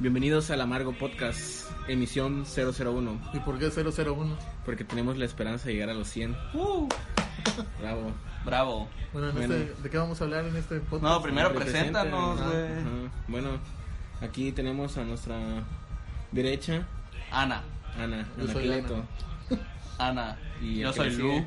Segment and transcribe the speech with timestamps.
[0.00, 3.20] Bienvenidos al Amargo Podcast, emisión 001.
[3.34, 4.38] ¿Y por qué 001?
[4.64, 6.36] Porque tenemos la esperanza de llegar a los 100.
[7.80, 8.12] Bravo.
[8.44, 8.88] Bravo.
[9.12, 9.54] Bueno, en Bueno.
[9.56, 11.02] Este, ¿de qué vamos a hablar en este podcast?
[11.02, 12.68] No, primero preséntanos, güey.
[13.26, 13.58] Bueno,
[14.20, 15.36] aquí tenemos a nuestra
[16.30, 16.86] derecha,
[17.32, 17.64] Ana.
[17.98, 18.84] Ana, Yo Ana soy.
[19.98, 20.38] Ana.
[20.62, 21.44] Y el Yo soy Lu.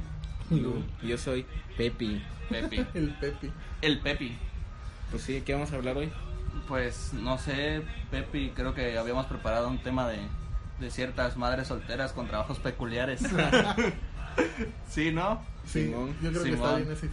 [0.50, 0.84] Lu.
[1.02, 1.46] Y yo soy
[1.78, 2.22] Pepi.
[2.50, 2.86] Pepi.
[2.94, 3.50] El Pepi.
[3.82, 4.38] El Pepi.
[5.10, 6.12] Pues sí, ¿qué vamos a hablar hoy?
[6.68, 10.20] Pues no sé, Pepi, creo que habíamos preparado un tema de,
[10.80, 13.22] de ciertas madres solteras con trabajos peculiares.
[14.90, 15.42] sí, ¿no?
[15.66, 16.16] Sí, Simón.
[16.22, 17.10] yo creo que está bien ese.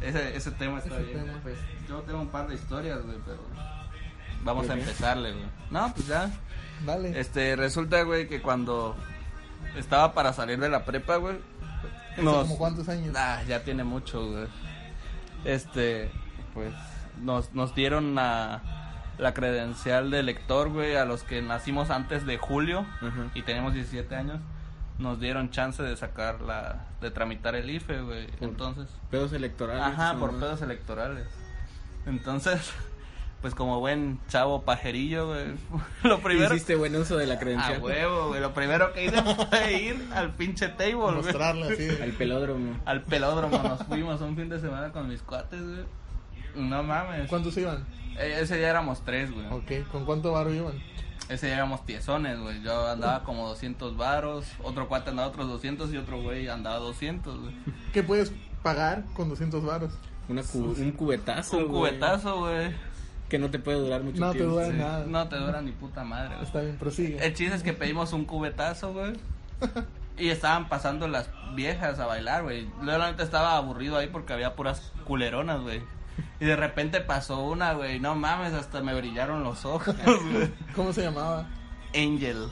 [0.00, 1.24] Ese, ese tema está Ese bien.
[1.24, 1.38] tema.
[1.42, 1.56] Pues
[1.88, 3.38] yo tengo un par de historias, güey, pero
[4.44, 5.44] vamos a empezarle, güey.
[5.70, 6.30] No, pues ya.
[6.84, 7.18] Dale.
[7.18, 8.94] Este, resulta, güey, que cuando
[9.76, 11.36] estaba para salir de la prepa, güey,
[12.12, 13.14] ¿Hace nos- como cuántos años?
[13.16, 14.46] Ah, ya tiene mucho, güey.
[15.44, 16.10] Este,
[16.52, 16.74] pues,
[17.22, 18.62] nos, nos dieron la,
[19.18, 22.86] la credencial de lector, güey, a los que nacimos antes de julio
[23.34, 24.40] y tenemos 17 años.
[24.98, 28.26] Nos dieron chance de sacar la, de tramitar el IFE, güey.
[28.28, 29.82] Por- Entonces, Pedos electorales.
[29.82, 30.20] ajá, ¿no?
[30.20, 31.26] por pedos electorales.
[32.06, 32.72] Entonces,
[33.42, 35.46] pues como buen chavo pajerillo, güey,
[36.02, 36.54] lo primero...
[36.54, 37.82] Hiciste buen uso de la A credencial.
[37.82, 38.40] huevo, güey.
[38.40, 41.14] Lo primero que hice fue ir al pinche table, güey.
[41.16, 41.88] Mostrarla así.
[42.02, 42.78] Al pelódromo.
[42.86, 45.84] Al pelódromo nos fuimos un fin de semana con mis cuates, güey.
[46.56, 47.28] No mames.
[47.28, 47.84] ¿Cuántos iban?
[48.18, 49.46] Eh, ese día éramos tres, güey.
[49.50, 50.74] Ok, ¿con cuánto varo iban?
[51.28, 52.62] Ese día éramos tiezones, güey.
[52.62, 57.40] Yo andaba como 200 varos, otro cuate andaba otros 200 y otro güey andaba 200,
[57.40, 57.54] güey.
[57.92, 59.92] ¿Qué puedes pagar con 200 varos?
[60.28, 61.58] Una cu- un cubetazo.
[61.58, 62.70] Un güey, cubetazo, güey.
[63.28, 64.54] Que no te puede durar mucho No te tiempo.
[64.54, 64.76] dura Sí.
[64.76, 65.04] nada.
[65.06, 66.46] No te dura ni puta madre, güey.
[66.46, 67.24] Está bien, prosigue.
[67.26, 69.12] El chiste es que pedimos un cubetazo, güey.
[70.18, 72.64] Y estaban pasando las viejas a bailar, güey.
[72.78, 75.82] Yo la neta estaba aburrido ahí porque había puras culeronas, güey.
[76.40, 77.98] Y de repente pasó una, güey.
[77.98, 80.50] No mames, hasta me brillaron los ojos, güey.
[80.74, 81.46] ¿Cómo se llamaba?
[81.94, 82.48] Angel.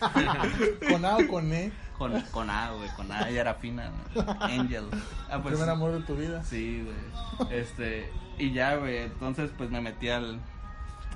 [0.88, 1.72] ¿Con A o con E?
[1.98, 2.88] Con, con A, güey.
[2.90, 4.26] Con A, ella era fina, güey.
[4.40, 4.84] Angel.
[5.28, 6.44] Ah, pues, Primer amor de tu vida.
[6.44, 7.58] Sí, güey.
[7.58, 8.10] Este.
[8.38, 8.98] Y ya, güey.
[8.98, 10.40] Entonces, pues me metí al.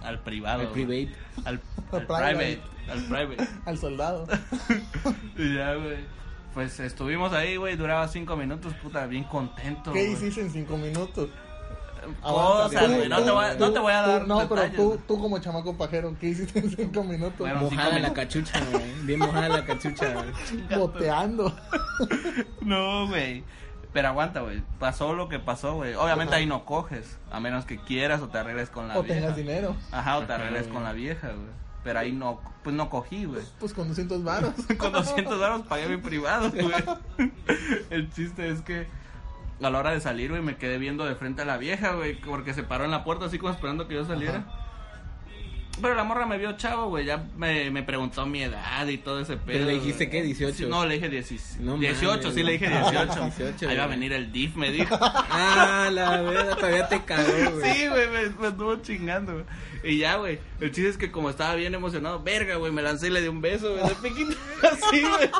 [0.02, 0.68] Al privado.
[0.70, 0.86] Güey.
[0.86, 1.16] private.
[1.44, 1.60] Al,
[1.92, 2.62] Al al private.
[2.88, 3.48] Al private.
[3.66, 4.26] Al soldado.
[5.36, 6.18] Y ya, güey.
[6.54, 7.76] Pues estuvimos ahí, güey.
[7.76, 9.92] Duraba cinco minutos, puta, bien contento.
[9.92, 11.28] ¿Qué hiciste en 5 minutos?
[12.22, 13.02] Cosas, güey.
[13.04, 14.26] tú- No te voy a, no te voy a tú- dar.
[14.28, 17.38] No, pero tú, tú como chamaco pajero, ¿qué hiciste en 5 minutos?
[17.38, 18.84] Bueno, Mojada cinco la cachucha, güey.
[19.04, 20.26] Bien mojada la cachucha, güey.
[20.78, 21.54] Boteando.
[22.60, 23.44] No, güey.
[23.92, 24.62] Pero aguanta, güey.
[24.78, 25.94] Pasó lo que pasó, güey.
[25.94, 27.18] Obviamente ahí no coges.
[27.30, 29.20] A menos que quieras o te arregles con la o vieja.
[29.20, 29.74] tengas dinero.
[29.90, 31.48] Ajá, o te arregles con la vieja, güey.
[31.84, 33.42] Pero ahí no, pues no cogí, güey.
[33.58, 34.52] Pues con 200 varos.
[34.78, 36.74] Con 200 dólares pagué mi privado, güey.
[37.90, 38.86] El chiste es que
[39.60, 42.14] a la hora de salir, güey, me quedé viendo de frente a la vieja, güey,
[42.14, 44.44] porque se paró en la puerta así como esperando que yo saliera.
[45.80, 49.20] Pero la morra me vio chavo, güey, ya me, me preguntó mi edad y todo
[49.20, 49.46] ese pedo.
[49.46, 50.22] ¿Pero le dijiste güey.
[50.22, 50.56] qué, 18?
[50.56, 51.58] Sí, no, le dije 16.
[51.60, 52.90] No 18, mames, sí le dije güey.
[52.90, 53.32] 18.
[53.36, 54.98] 18, Ahí va a venir el DIF, me dijo.
[55.30, 57.72] Ah, la verdad, todavía te cagó, güey.
[57.72, 59.44] Sí, güey, me, me estuvo chingando, güey.
[59.82, 60.38] Y ya, güey.
[60.60, 63.28] El chiste es que como estaba bien emocionado, verga, güey, me lancé y le di
[63.28, 64.34] un beso, güey, de piquito.
[64.62, 65.30] Así, güey.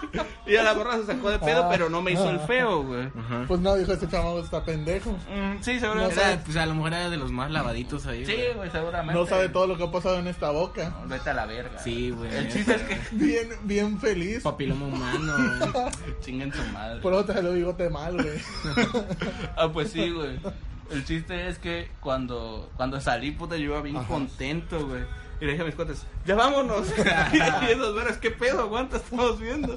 [0.46, 3.06] Y a la morra se sacó de pedo, pero no me hizo el feo, güey.
[3.18, 3.44] Ajá.
[3.48, 5.10] Pues no, dijo, este chamaco está pendejo.
[5.12, 6.14] Mm, sí, seguramente.
[6.20, 8.70] Era, pues a lo mejor era de los más lavaditos ahí, Sí, güey.
[8.70, 9.18] seguramente.
[9.18, 10.90] No sabe todo lo que ha pasado en esta boca.
[11.02, 11.78] No, Vete a la verga.
[11.80, 12.34] Sí, güey.
[12.34, 14.42] El chiste es que Bien, bien feliz.
[14.42, 15.34] Papiloma humano,
[15.72, 15.90] güey.
[16.20, 17.00] chinguen su madre.
[17.00, 18.38] Por te salió bigote mal, güey.
[19.56, 20.38] Ah, pues sí, güey.
[20.90, 24.06] El chiste es que cuando, cuando salí, puta, yo iba bien Ajá.
[24.08, 25.02] contento, güey.
[25.40, 26.88] Y le dije a mis cuates, ya vámonos.
[27.32, 28.62] y esos veras, ¿qué pedo?
[28.62, 29.76] Aguanta, estamos viendo.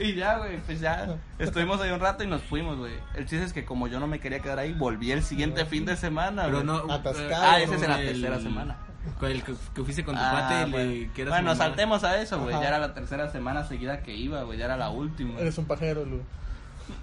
[0.00, 1.18] y ya, güey, pues ya.
[1.38, 2.94] Estuvimos ahí un rato y nos fuimos, güey.
[3.14, 5.84] El chiste es que como yo no me quería quedar ahí, volví el siguiente fin
[5.84, 6.66] de semana, Pero güey.
[6.66, 6.90] no.
[6.92, 7.44] Atascado.
[7.44, 8.76] Ah, ese es en la el- tercera semana.
[9.20, 12.20] Con el que, que fuiste con tu Ah, cuate, bueno, le, que bueno saltemos a
[12.20, 12.54] eso, güey.
[12.58, 14.58] Ya era la tercera semana seguida que iba, güey.
[14.58, 15.38] Ya era la última.
[15.38, 16.22] Eres un pajero, Lu.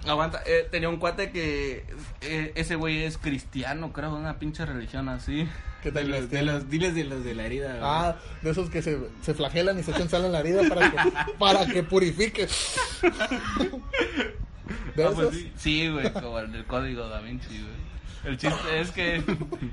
[0.06, 1.84] Aguanta, eh, tenía un cuate que
[2.22, 5.48] eh, ese güey es cristiano, creo, de una pinche religión así.
[5.82, 7.80] ¿Qué De tal los, de los, diles de los de la herida, güey.
[7.82, 10.90] Ah, de esos que se, se flagelan y se echan sal en la herida para
[10.90, 10.96] que,
[11.38, 12.46] para que purifique.
[14.96, 15.14] ¿De Ah, esos?
[15.14, 15.52] pues sí.
[15.56, 17.83] Sí, güey, como el del código da Vinci, güey.
[18.24, 19.22] El chiste es que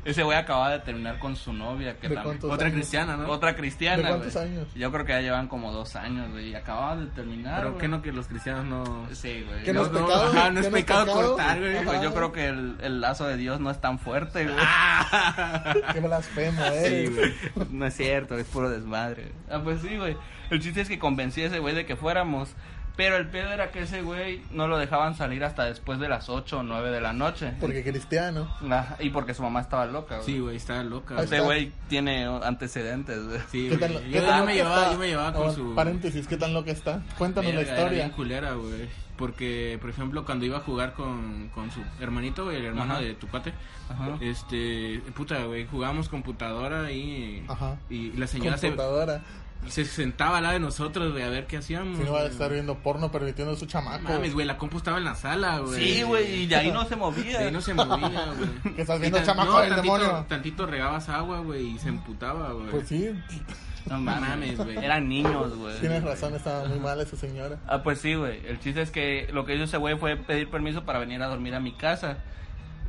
[0.06, 1.98] ese güey acababa de terminar con su novia.
[2.00, 2.75] Que ¿De también- Otra años?
[2.75, 3.27] cristiana, ¿no?
[3.30, 4.03] Otra cristiana.
[4.03, 4.45] ¿De cuántos güey.
[4.45, 4.68] años?
[4.75, 6.50] Yo creo que ya llevan como dos años, güey.
[6.50, 7.62] Y acababan de terminar.
[7.62, 9.07] Pero que no que los cristianos no...
[9.13, 9.63] Sí, güey.
[9.63, 10.27] ¿Qué no es no, pecado?
[10.38, 11.86] ajá, no es ¿Qué pecado cortar, güey.
[11.86, 14.56] Pues yo creo que el, el lazo de Dios no es tan fuerte, güey.
[15.94, 17.15] Qué blasfemo Sí, eres.
[17.15, 17.33] güey.
[17.71, 19.31] No es cierto, es puro desmadre.
[19.50, 20.18] Ah, pues sí, güey.
[20.50, 22.50] El chiste es que convencí a ese güey de que fuéramos.
[22.97, 26.29] Pero el pedo era que ese güey no lo dejaban salir hasta después de las
[26.29, 27.53] 8 o 9 de la noche.
[27.59, 28.53] Porque cristiano.
[28.69, 30.25] Ajá, y porque su mamá estaba loca, güey.
[30.25, 31.21] Sí, güey, está loca.
[31.21, 33.39] Este güey tiene antecedentes, güey.
[33.51, 35.51] Sí, ¿Qué tan, Yo, qué yo tan me loca llevaba, yo me llevaba con Ah,
[35.53, 35.73] su...
[35.73, 37.01] Paréntesis, ¿qué tan loca está?
[37.17, 38.15] Cuéntanos la Verga, Era bien historia.
[38.15, 38.89] culera, güey.
[39.17, 43.01] Porque, por ejemplo, cuando iba a jugar con, con su hermanito, güey, el hermano Ajá.
[43.01, 43.53] de tu cuate,
[43.89, 44.17] Ajá.
[44.19, 47.77] este, puta, güey, jugábamos computadora y, Ajá.
[47.89, 49.17] y la señora se, Computadora.
[49.17, 49.21] se
[49.69, 51.97] sentaba al lado de nosotros, güey, a ver qué hacíamos.
[51.97, 54.03] Si no va a estar viendo porno permitiendo a su No chamaco.
[54.03, 55.81] Mames, güey, la compu estaba en la sala, güey.
[55.81, 57.39] Sí, güey, y de ahí no se movía.
[57.39, 58.49] De ahí no se movía, güey.
[58.75, 60.25] Que estás viendo tan- chamaco no, del tantito, demonio.
[60.27, 62.67] Tantito regabas agua, güey, y se emputaba, güey.
[62.71, 63.11] Pues sí,
[63.89, 64.77] No mames, güey.
[64.77, 65.79] Eran niños, güey.
[65.79, 67.57] tienes razón, estaba muy mal esa señora.
[67.67, 68.45] Ah, pues sí, güey.
[68.47, 71.27] El chiste es que lo que hizo ese güey fue pedir permiso para venir a
[71.27, 72.17] dormir a mi casa.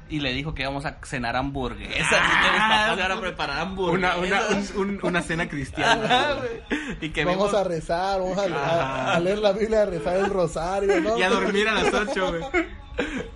[0.08, 1.94] Y le dijo que íbamos a cenar hamburguesas.
[1.94, 4.16] y que mis papás iban a preparar hamburguesas.
[4.18, 4.40] Una, una,
[4.76, 6.04] un- un- una cena cristiana.
[6.04, 6.36] Ajá.
[7.00, 10.16] Y que Vamos vimos- a rezar, vamos a, a- a leer la Biblia, a rezar
[10.16, 11.16] el rosario, ¿no?
[11.18, 12.66] Y a dormir a las 8, güey.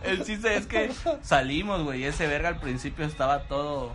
[0.04, 0.90] El chiste es que
[1.22, 2.02] salimos, güey.
[2.02, 3.92] Y ese verga al principio estaba todo.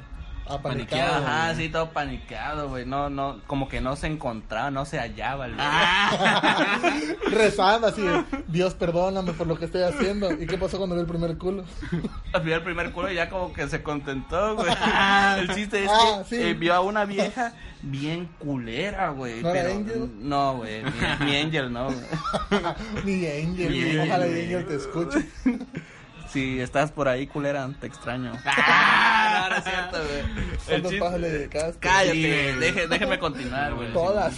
[0.48, 1.26] Apanicado.
[1.26, 2.86] Ajá, sí, todo paniqueado, güey.
[2.86, 5.48] No, no, como que no se encontraba, no se hallaba.
[5.48, 5.58] verga.
[5.60, 6.80] Ah.
[7.32, 10.32] Rezando así, de, Dios perdóname por lo que estoy haciendo.
[10.34, 11.64] ¿Y qué pasó cuando vi el primer culo?
[12.32, 14.70] Final el primer culo y ya como que se contentó, güey.
[15.40, 16.42] El chiste es Ah, que sí.
[16.42, 19.42] eh, vio a una vieja bien culera, güey.
[19.42, 20.10] ¿No era pero- Angel?
[20.20, 20.84] No, güey.
[20.84, 21.98] Mi, mi Angel, no, güey.
[23.06, 25.26] Mi Angel, Mi ojalá Angel te escuche.
[26.32, 28.32] Si estás por ahí, culera, te extraño.
[29.34, 30.20] Ah, no, no es cierto, güey.
[30.76, 31.80] El ¿Cuántos chiste- le dedicaste?
[31.80, 32.60] Cállate, Sí, güey.
[32.60, 33.94] deje- déjeme continuar, güey.
[33.94, 34.38] Todas.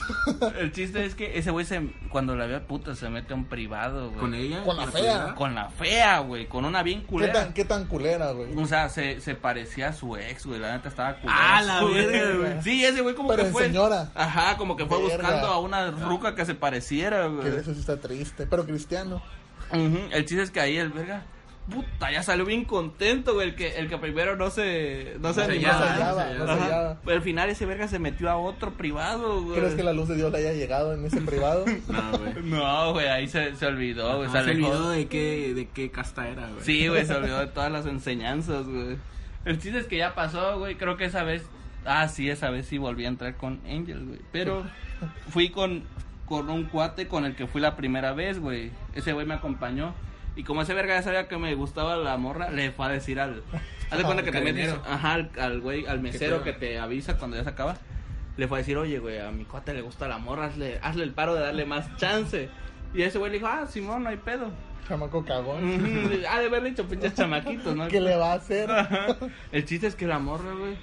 [0.59, 3.45] El chiste es que ese güey se, cuando la ve puta se mete a un
[3.45, 4.19] privado, güey.
[4.19, 4.63] ¿Con ella?
[4.63, 5.33] Con la fea.
[5.35, 6.47] Con la fea, güey.
[6.47, 7.33] Con una bien ¿Qué culera.
[7.33, 8.55] tan, ¿Qué tan culera, güey?
[8.55, 10.59] O sea, se, se parecía a su ex, güey.
[10.59, 11.57] La neta estaba culera.
[11.57, 12.61] Ah, la verga, güey.
[12.61, 13.63] Sí, ese güey como Pero que fue.
[13.65, 14.11] señora.
[14.15, 15.17] Ajá, como que fue Verga.
[15.17, 17.47] buscando a una ruca que se pareciera, Que güey.
[17.57, 18.45] eso sí está triste.
[18.47, 19.21] Pero cristiano.
[19.71, 21.23] Ujú, El chiste es que ahí el verga.
[21.71, 23.49] Puta, ya salió bien contento, güey.
[23.49, 25.15] El que, el que primero no se.
[25.21, 25.79] No se No se animaba.
[25.79, 26.63] No se hallaba, hallaba, no se Ajá.
[26.65, 26.97] hallaba.
[27.05, 29.59] Pero al final ese verga se metió a otro privado, güey.
[29.59, 31.63] ¿Crees que la luz de Dios le haya llegado en ese privado?
[31.87, 32.33] No, güey.
[32.43, 34.29] No, güey, ahí se, se olvidó, güey.
[34.33, 36.63] Ah, se olvidó de qué, de qué casta era, güey.
[36.63, 38.97] Sí, güey, se olvidó de todas las enseñanzas, güey.
[39.45, 40.75] El chiste es que ya pasó, güey.
[40.75, 41.43] Creo que esa vez.
[41.85, 44.19] Ah, sí, esa vez sí volví a entrar con Angel, güey.
[44.33, 44.65] Pero
[45.29, 45.83] fui con,
[46.25, 48.71] con un cuate con el que fui la primera vez, güey.
[48.95, 49.93] Ese güey me acompañó.
[50.35, 53.19] Y como ese verga ya sabía que me gustaba la morra, le fue a decir
[53.19, 53.43] al.
[53.91, 54.73] Haz de cuenta que te metes.
[54.87, 57.77] Ajá, al, al güey, al mesero que te avisa cuando ya se acaba.
[58.35, 61.03] Le fue a decir, oye, güey, a mi cuate le gusta la morra, hazle, hazle
[61.03, 62.49] el paro de darle más chance.
[62.95, 64.49] Y ese güey le dijo, ah, Simón, no hay pedo.
[64.87, 66.21] Chamaco cagón.
[66.29, 67.87] Ah, de haber dicho pinches chamaquitos, ¿no?
[67.89, 68.69] ¿Qué le va a hacer?
[68.69, 69.15] Ajá.
[69.51, 70.75] El chiste es que la morra, güey.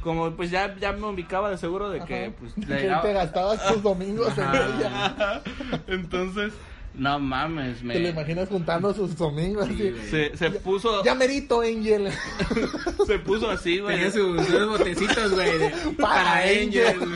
[0.00, 2.34] Como pues ya, ya me ubicaba de seguro de que Ajá.
[2.38, 5.42] pues que te gastabas tus domingos en ella.
[5.86, 6.52] Entonces,
[6.96, 9.90] no mames, Te lo me imaginas juntando sus domingos así.
[9.90, 10.08] güey.
[10.10, 12.10] se, se puso Ya merito, Angel.
[13.06, 13.96] se puso así, güey.
[13.96, 15.70] Tenía sus, sus botecitos, güey, de-
[16.00, 16.86] Para para Angel.
[16.86, 17.08] Angel.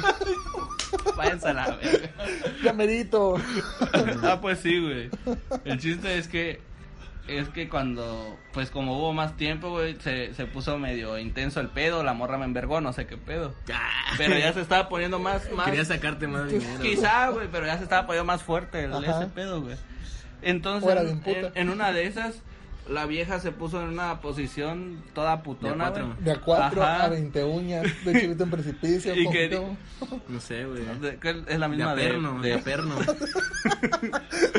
[1.17, 2.11] Váyanse a la verga.
[2.63, 3.37] Ya merito.
[4.23, 5.11] ah, pues sí, güey.
[5.65, 6.61] El chiste es que
[7.29, 11.69] es que cuando pues como hubo más tiempo, güey, se, se puso medio intenso el
[11.69, 13.55] pedo, la morra me envergó, no sé qué pedo.
[13.73, 16.81] Ah, Pero ya se estaba poniendo más más Quería sacarte más dinero.
[16.81, 19.77] Quizá, güey, pero ya se estaba poniendo más fuerte el, ese pedo, güey.
[20.43, 21.17] Entonces,
[21.55, 22.43] en una de esas,
[22.89, 26.15] la vieja se puso en una posición toda putona, De a güey.
[26.17, 26.25] cuatro.
[26.25, 27.05] De a cuatro Ajá.
[27.05, 27.87] a 20 uñas.
[28.05, 29.15] De chivito en precipicio.
[29.17, 29.61] Y que-.
[30.29, 30.83] No sé, güey.
[31.47, 32.97] Es la misma de, aperno, de de- aperno.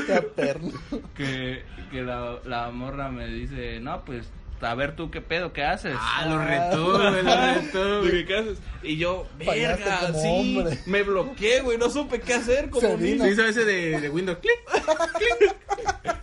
[0.08, 4.30] De que, que la, la morra me dice, no, pues,
[4.62, 5.96] a ver tú qué pedo, qué haces.
[5.98, 8.25] Ah, lo retó, güey, lo retó, güey.
[8.25, 8.58] ¿qué haces?
[8.84, 10.80] Y yo, verga, sí, hombre.
[10.86, 14.38] me bloqueé, güey, no supe qué hacer, como Se hizo ese de, de Windows.
[14.39, 15.54] Click,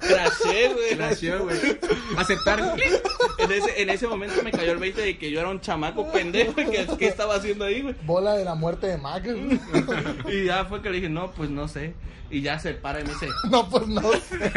[0.00, 0.96] crashé, güey.
[0.96, 1.58] nació, güey.
[2.16, 2.74] Aceptar.
[3.38, 6.10] En ese, en ese momento me cayó el 20 de que yo era un chamaco
[6.12, 7.94] pendejo que, que estaba haciendo ahí, güey.
[8.04, 9.24] Bola de la muerte de Mac.
[10.28, 11.94] Y ya fue que le dije, no, pues no sé.
[12.30, 14.50] Y ya se para y me dice, No, pues no sé.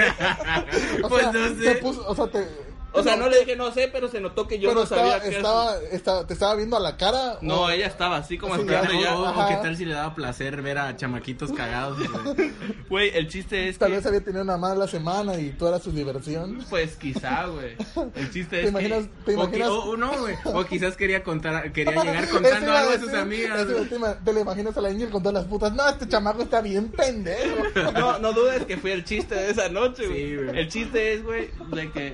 [1.03, 1.55] O Pues sea, no sé.
[1.73, 2.47] te puso, o sea, te,
[2.91, 5.17] O sea, no le dije no sé, pero se notó que yo Pero no sabía
[5.17, 7.37] estaba, qué estaba, estaba- te estaba viendo a la cara.
[7.41, 10.15] No, o- ella estaba así como Sí, esperando ya, no, qué tal si le daba
[10.15, 11.97] placer ver a chamaquitos cagados,
[12.89, 13.09] güey.
[13.15, 13.97] El chiste es Tal que...
[13.97, 16.63] vez había tenido una mala semana y tú eras su diversión.
[16.69, 17.75] Pues quizá, güey.
[18.15, 19.03] El chiste ¿Te es imaginas?
[19.03, 19.07] que...
[19.07, 19.69] ¿Te O, que- imaginas?
[19.69, 20.35] o- o no, güey.
[20.45, 23.67] O quizás quería contar, quería llegar contando algo a sus amigas.
[23.67, 23.85] te,
[24.25, 25.73] te lo imaginas a la Angel con todas las putas.
[25.73, 27.63] No, este chamaco está bien pendejo.
[27.93, 30.19] No, no dudes que fue el chiste de esa noche, güey.
[30.29, 30.59] Sí, güey.
[30.59, 32.13] el chiste es, güey, de que,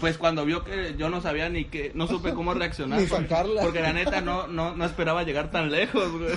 [0.00, 3.00] pues cuando vio que yo no sabía ni que, no supe cómo reaccionar.
[3.00, 3.62] Ni porque- sacarla.
[3.62, 6.34] Porque la neta no, no, no esperaba llegar tan lejos, güey.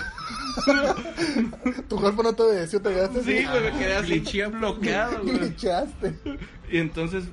[1.88, 3.48] Tu cuerpo no te obedeció, te quedaste Sí, así.
[3.48, 4.46] güey, me quedé así Glitché.
[4.48, 5.38] bloqueado, güey.
[5.38, 6.14] Glitchaste.
[6.72, 7.26] Y entonces,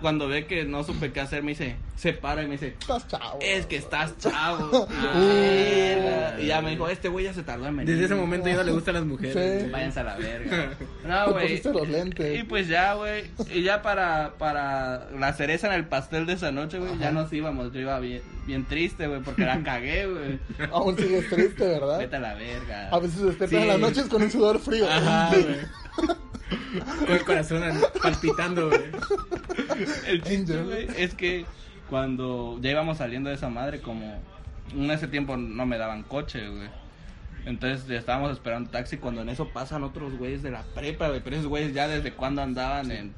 [0.00, 3.06] cuando ve que no supe qué hacer, me dice, se para y me dice, Estás
[3.06, 3.38] chavo.
[3.40, 4.88] es que estás chavo.
[5.14, 6.36] Ah.
[6.40, 7.92] y ya me dijo, este güey ya se tardó en venir.
[7.94, 9.62] Desde ese momento ya no le gustan las mujeres.
[9.64, 9.70] Sí.
[9.70, 10.70] Váyanse a la verga.
[11.06, 11.48] No, güey.
[11.48, 12.40] pusiste los lentes.
[12.40, 13.24] Y pues ya, güey.
[13.52, 17.32] Y ya para, para la cereza en el pastel de esa noche, güey, ya nos
[17.32, 17.72] íbamos.
[17.72, 20.38] Yo iba bien, bien triste, güey, porque la cagué, güey.
[20.72, 21.98] Aún sigues triste, ¿verdad?
[21.98, 22.88] Vete a la verga.
[22.90, 23.56] A veces despiertas Sí.
[23.56, 24.86] en las noches con un sudor frío.
[24.90, 25.56] Ajá, güey.
[27.06, 27.62] Con el corazón
[28.02, 28.82] palpitando, güey.
[30.06, 31.44] El chiste, güey, es que
[31.92, 34.18] cuando ya íbamos saliendo de esa madre, como
[34.74, 36.70] en ese tiempo no me daban coche, güey.
[37.44, 41.20] Entonces ya estábamos esperando taxi cuando en eso pasan otros güeyes de la prepa, güey.
[41.22, 43.12] Pero esos güeyes ya desde cuando andaban en...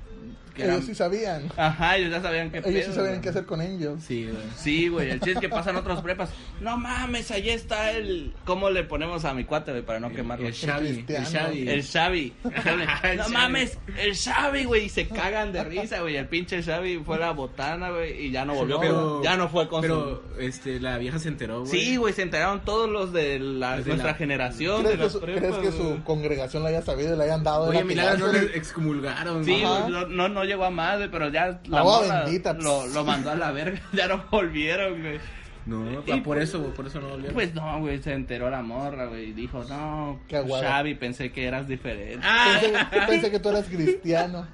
[0.54, 1.50] que eran- Ellos sí sabían.
[1.56, 3.20] Ajá, ellos ya sabían qué Ellos sí sabían güey.
[3.22, 3.96] qué hacer con Angel.
[4.00, 4.42] Sí, güey.
[4.56, 6.30] Sí, güey, el chiste es que pasan otros prepas.
[6.60, 8.32] No mames, allá está el.
[8.44, 10.46] ¿Cómo le ponemos a mi cuate, güey, para no quemarlo?
[10.46, 11.04] El Xavi.
[11.08, 11.24] El.
[11.26, 11.68] Xavi.
[11.68, 12.32] El Xavi.
[12.44, 13.32] El no Xavi.
[13.32, 14.84] mames, el Xavi, güey.
[14.84, 16.16] Y se cagan de risa, güey.
[16.16, 18.26] El pinche Xavi fue a la botana, güey.
[18.26, 18.78] Y ya no volvió.
[18.80, 21.70] Pero- ya no fue con Pero, este, la vieja se enteró, güey.
[21.70, 24.84] Sí, güey, se enteraron todos los de la, de nuestra la- generación.
[24.84, 27.24] De ¿Crees que, las su, prepas, crees que su congregación la haya sabido y le
[27.24, 29.44] hayan dado de Oye, la Milagro no le excomulgaron.
[29.44, 33.30] Sí, güey, no, no, llegó a más, güey, pero ya la bendita, lo, lo mandó
[33.30, 33.80] a la verga.
[33.92, 35.18] Ya no volvieron, güey.
[35.66, 37.34] No, Y- ah, por eso, güey, por eso no volvieron.
[37.34, 40.20] Pues no, güey, se enteró la morra, güey, y dijo, no.
[40.30, 42.20] Xavi, pensé que eras diferente.
[42.22, 44.46] Ah, Pensé, pensé que tú eras cristiano.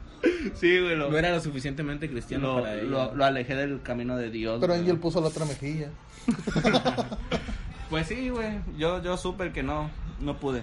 [0.54, 2.84] sí, güey, lo, no era lo suficientemente cristiano lo, para ella.
[2.84, 4.58] lo- lo alejé del camino de Dios.
[4.60, 4.74] Pero.
[4.74, 5.88] Angel puso la otra mejilla.
[7.88, 9.90] Pues sí, güey, yo, yo supe que no,
[10.20, 10.62] no pude.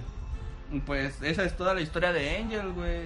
[0.85, 3.01] Pues esa es toda la historia de Angel, güey.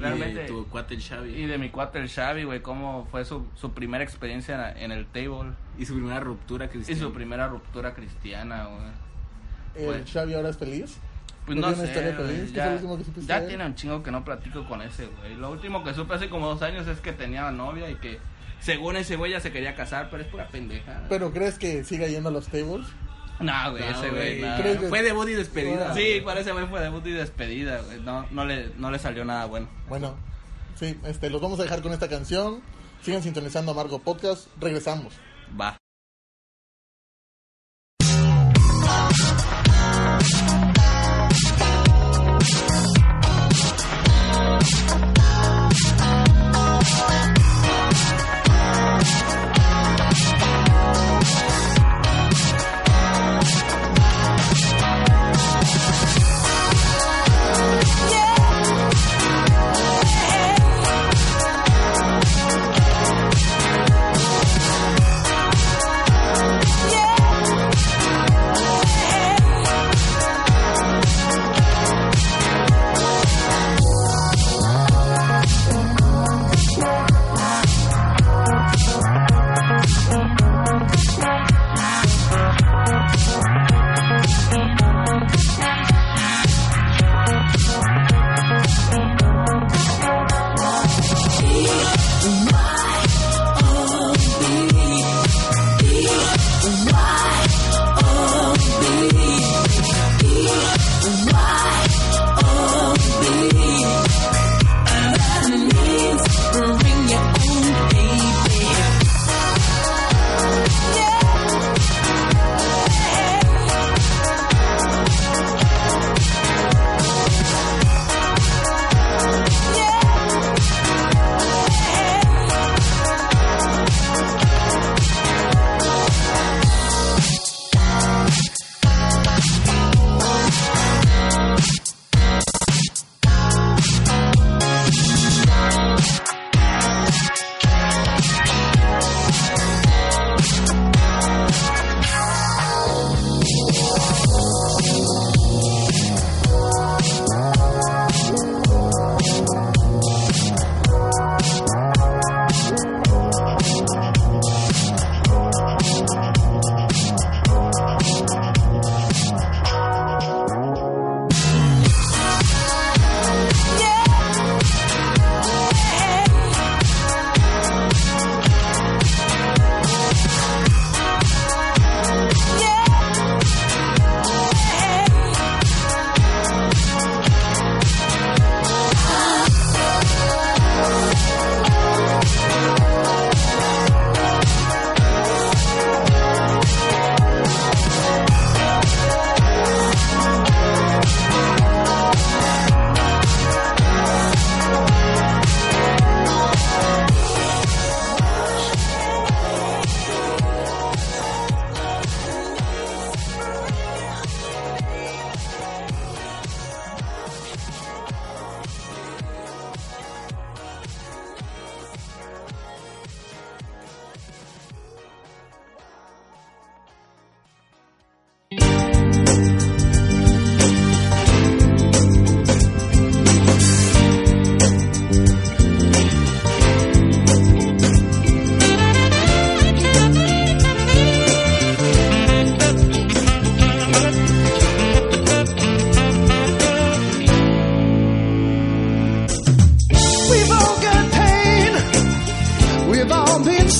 [0.00, 0.40] Y Realmente.
[0.42, 1.46] de tu cuate el Y Xavi.
[1.46, 5.52] de mi cuate el Xavi, güey, cómo fue su, su primera experiencia en el table.
[5.78, 7.00] Y su primera ruptura Y cristiana.
[7.02, 8.82] su primera ruptura cristiana, güey.
[9.76, 10.04] ¿El Bueno.
[10.10, 10.98] Xavi ahora es feliz?
[11.46, 12.50] Pues ¿No sé, feliz?
[12.50, 15.06] ¿Qué ya, fue lo último que ya tiene un chingo que no platico con ese
[15.06, 15.34] güey.
[15.36, 18.18] Lo último que supe hace como dos años es que tenía novia y que
[18.60, 21.02] según ese güey ya se quería casar, pero es pura pendeja.
[21.08, 22.86] ¿Pero crees que siga yendo a los tables?
[23.40, 24.38] No, güey, No, ese güey.
[24.38, 24.50] güey.
[24.50, 24.56] no.
[24.56, 25.94] ¿Crees que- Fue debut y despedida.
[25.94, 28.00] Sí, parece güey fue debut y despedida, güey.
[28.00, 29.68] No, no, le, no le salió nada bueno.
[29.88, 30.14] Bueno,
[30.78, 32.60] sí, este, los vamos a dejar con esta canción.
[33.02, 34.46] Sigan sintonizando Amargo Podcast.
[34.60, 35.14] Regresamos.
[35.58, 35.76] Va.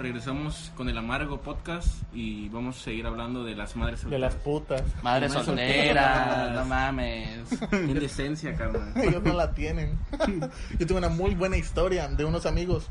[0.00, 4.32] Regresamos con el Amargo Podcast y vamos a seguir hablando de las madres De las
[4.32, 4.34] solteras.
[4.42, 4.82] putas.
[5.02, 6.54] Madre Madres soltera, solteras.
[6.54, 7.38] no mames.
[7.72, 8.92] Indecencia, cabrón.
[8.96, 9.98] Ellos no la tienen.
[10.78, 12.88] Yo tengo una muy buena historia de unos amigos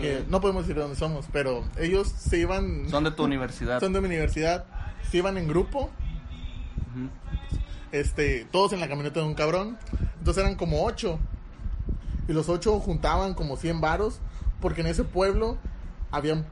[0.00, 3.78] que no podemos decir de dónde somos, pero ellos se iban, Son de tu universidad.
[3.78, 4.64] son de mi universidad,
[5.10, 5.90] se iban en grupo,
[7.92, 9.76] este, todos en la camioneta de un cabrón.
[10.18, 11.18] Entonces eran como ocho.
[12.26, 14.20] Y los ocho juntaban como 100 varos,
[14.62, 15.58] porque en ese pueblo
[16.12, 16.46] habían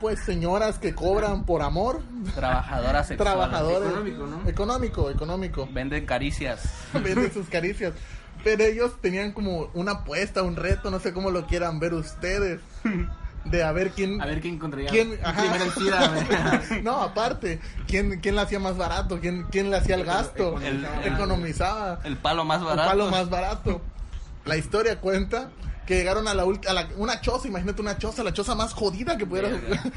[0.00, 2.00] pues señoras que cobran por amor,
[2.34, 3.28] Trabajadora sexual.
[3.28, 3.88] trabajadores.
[3.90, 4.48] Económico, ¿no?
[4.48, 5.68] Económico, económico.
[5.72, 6.62] Venden caricias.
[6.94, 7.92] Venden sus caricias.
[8.42, 12.60] Pero ellos tenían como una apuesta, un reto, no sé cómo lo quieran ver ustedes.
[13.44, 14.20] De a ver quién.
[14.22, 15.18] A ver quién encontraría ¿Quién?
[15.22, 15.42] Ajá.
[16.72, 19.20] el no, aparte, ¿quién, quién la hacía más barato?
[19.20, 20.58] ¿Quién, quién le hacía el gasto?
[20.60, 22.00] El- Economizaba.
[22.04, 22.88] El palo más El barato.
[22.88, 23.82] palo más barato.
[24.46, 25.50] La historia cuenta
[25.86, 29.26] que llegaron a la última, una choza, imagínate una choza, la choza más jodida que
[29.26, 29.52] pudieras.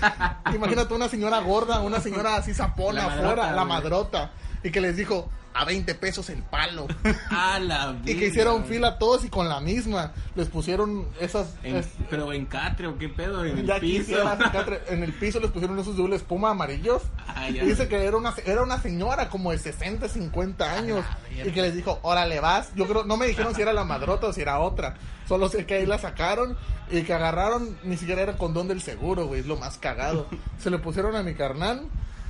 [0.53, 4.31] imagínate una señora gorda, una señora así madrota, afuera, la madrota,
[4.67, 6.85] y que les dijo a 20 pesos el palo.
[7.31, 8.73] A la y que hicieron güey.
[8.75, 11.55] fila todos y con la misma les pusieron esas.
[11.63, 14.17] En- es- pero en catre o qué pedo, en el piso.
[14.51, 17.01] Catre, en el piso les pusieron esos de doble espuma amarillos.
[17.27, 17.49] Ah.
[17.49, 21.03] Y dice que era una, era una señora como de 60, 50 años.
[21.43, 22.69] Y que les dijo, órale, vas.
[22.75, 24.95] Yo creo, no me dijeron si era la madrota o si era otra.
[25.27, 26.55] Solo sé que ahí la sacaron
[26.91, 29.41] y que agarraron, ni siquiera era condón del seguro, güey.
[29.41, 30.27] Es lo más cagado.
[30.59, 31.87] Se le pusieron a mi carnal.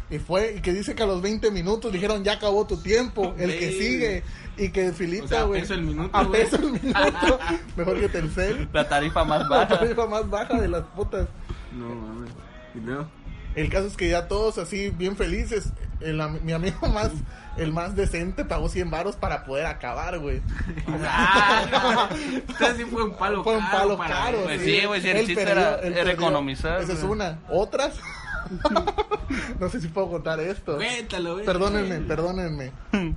[0.09, 3.35] Y fue, y que dice que a los 20 minutos dijeron, ya acabó tu tiempo,
[3.37, 3.79] el que Güey.
[3.79, 4.23] sigue.
[4.57, 5.61] Y que filita, O sea, a güey.
[5.61, 6.41] peso el minuto, A güey.
[6.43, 7.39] peso el minuto.
[7.75, 8.69] Mejor que Telcel.
[8.73, 9.79] La tarifa más La baja.
[9.79, 11.27] tarifa más baja de las putas.
[11.73, 12.31] No mames.
[12.73, 13.07] Y luego,
[13.55, 15.73] El caso es que ya todos así bien felices.
[15.99, 17.09] El mi amigo más,
[17.57, 20.41] el más decente pagó 100 varos para poder acabar, güey.
[21.05, 24.43] Ah, Entonces sí fue un palo Fue un caro palo caro.
[24.43, 27.11] Pues sí, güey, si el chiste perdió, era- era economizar, Esa es güey.
[27.13, 27.39] una.
[27.49, 27.95] ¿Otras?
[29.59, 30.75] no sé si puedo contar esto.
[30.75, 31.45] Cuéntalo, güey.
[31.45, 32.71] Perdónenme, perdónenme.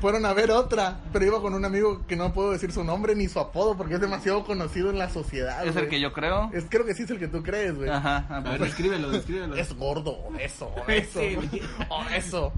[0.00, 3.14] Fueron a ver otra, pero iba con un amigo que no puedo decir su nombre
[3.14, 5.64] ni su apodo porque es demasiado conocido en la sociedad.
[5.66, 6.50] Es el que yo creo.
[6.52, 7.88] Es, creo que sí es el que tú crees, güey.
[7.90, 8.26] Ajá.
[8.28, 9.54] A ver, descríbelo, descríbelo.
[9.56, 11.62] Es gordo, eso, eso, Sí, güey.
[12.16, 12.52] eso.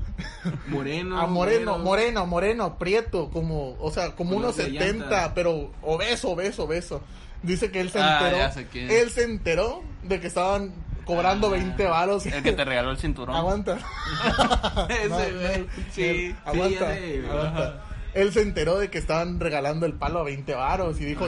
[0.69, 1.21] Moreno.
[1.21, 1.85] Ah, moreno, güero.
[1.85, 5.35] moreno, moreno, prieto, como, o sea, como unos los de 70, llanta.
[5.35, 7.01] pero obeso, obeso, obeso.
[7.45, 8.91] Dice que él se Ah, enteró, ya sé quién.
[8.91, 10.73] él se enteró de que estaban
[11.05, 12.27] cobrando 20 varos.
[12.27, 13.37] El que te regaló el cinturón.
[13.37, 13.79] Aguanta.
[14.89, 17.83] Ese, No, no, Sí, no, aguanta, sí, aguanta.
[18.15, 21.27] Él se enteró de que estaban regalando el palo a 20 varos y dijo,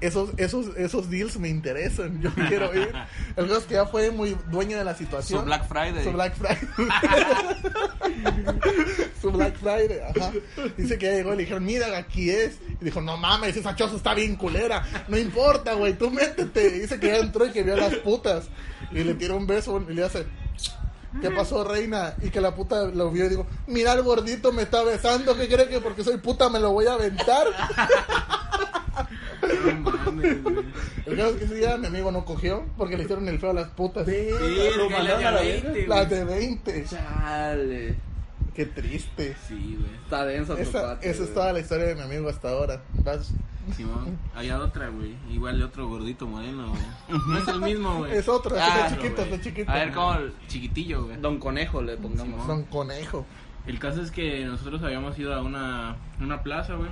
[0.00, 2.92] esos, esos, esos deals me interesan, yo quiero ir.
[3.36, 5.40] El caso es que ya fue muy dueño de la situación.
[5.40, 6.04] Su Black Friday.
[6.04, 6.68] Su Black Friday.
[9.20, 10.32] Su Black Friday, ajá.
[10.76, 12.58] Dice que ya llegó y le dijeron, mira, aquí es.
[12.80, 14.84] Y dijo, no mames, esa choza está bien culera.
[15.08, 16.70] No importa, güey, tú métete.
[16.70, 18.48] Dice que ya entró y que vio a las putas.
[18.92, 20.24] Y le tira un beso y le hace,
[21.20, 22.14] ¿qué pasó, reina?
[22.22, 25.36] Y que la puta lo vio y dijo, mira, el gordito me está besando.
[25.36, 27.46] ¿Qué cree que porque soy puta me lo voy a aventar?
[29.64, 30.56] No mames, güey.
[31.06, 33.50] El caso es que ese día mi amigo no cogió porque le hicieron el feo
[33.50, 34.06] a las putas.
[34.06, 35.86] Verga, la de a 20, güey.
[35.86, 36.84] Las de 20.
[36.84, 37.94] Chale.
[38.54, 39.36] Qué triste.
[39.46, 39.94] Sí, güey.
[40.04, 41.34] Está denso tu Esa, cuate, esa es güey.
[41.34, 42.82] toda la historia de mi amigo hasta ahora.
[43.04, 43.32] Vas-
[43.76, 45.14] Simón, había otra, güey.
[45.30, 47.20] Igual de otro gordito moreno, güey.
[47.28, 48.16] No es el mismo, güey.
[48.16, 49.30] Es otro, es Ah, otro chiquito, güey.
[49.32, 49.70] está chiquito.
[49.70, 50.16] A ver, ¿cómo?
[50.48, 51.16] Chiquitillo, güey.
[51.20, 52.24] Don Conejo le pongamos.
[52.32, 52.46] Simón.
[52.46, 53.24] Son conejo.
[53.66, 56.90] El caso es que nosotros habíamos ido a una, una plaza, güey.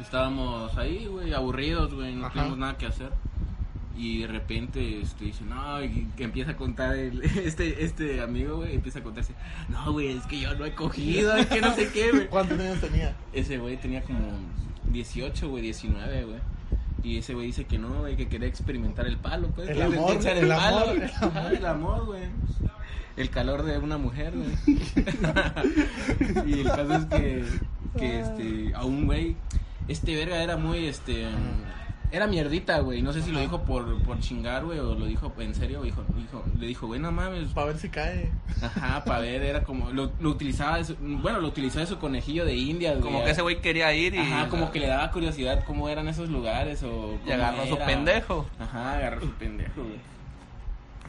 [0.00, 2.34] Estábamos ahí, güey, aburridos, güey, no Ajá.
[2.34, 3.10] teníamos nada que hacer.
[3.96, 8.56] Y de repente este, dice, no, y que empieza a contar el, este, este amigo,
[8.56, 9.34] güey, empieza a contarse,
[9.68, 12.26] no, güey, es que yo no he cogido, es que no sé qué, güey.
[12.30, 13.14] ¿Cuántos años tenía?
[13.32, 14.20] Ese güey tenía como
[14.90, 16.38] 18, güey, 19, güey.
[17.02, 19.68] Y ese güey dice que no, güey, que quería experimentar el palo, pues.
[19.70, 20.78] El amor, echar el palo.
[20.78, 22.22] amor, el Ajá, el amor, güey.
[23.16, 24.50] El calor de una mujer, güey.
[26.46, 27.44] y el caso es que,
[27.98, 29.36] que este, a un güey,
[29.90, 31.26] este verga era muy, este,
[32.12, 33.02] era mierdita, güey.
[33.02, 36.02] No sé si lo dijo por, por chingar, güey, o lo dijo en serio, dijo,
[36.16, 38.30] dijo, le dijo, güey, no mames, Para ver si cae.
[38.62, 41.98] Ajá, para ver, era como, lo, lo utilizaba, de su- bueno, lo utilizaba de su
[41.98, 43.02] conejillo de India, güey.
[43.02, 44.18] Como que ese güey quería ir y.
[44.18, 48.46] Ajá, como que le daba curiosidad cómo eran esos lugares o Y agarró su pendejo.
[48.58, 50.10] Ajá, agarró su pendejo, güey.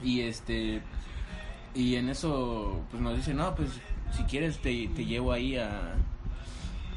[0.03, 0.81] Y este,
[1.75, 3.69] y en eso, pues nos dice, no, pues,
[4.15, 5.93] si quieres te, te llevo ahí a...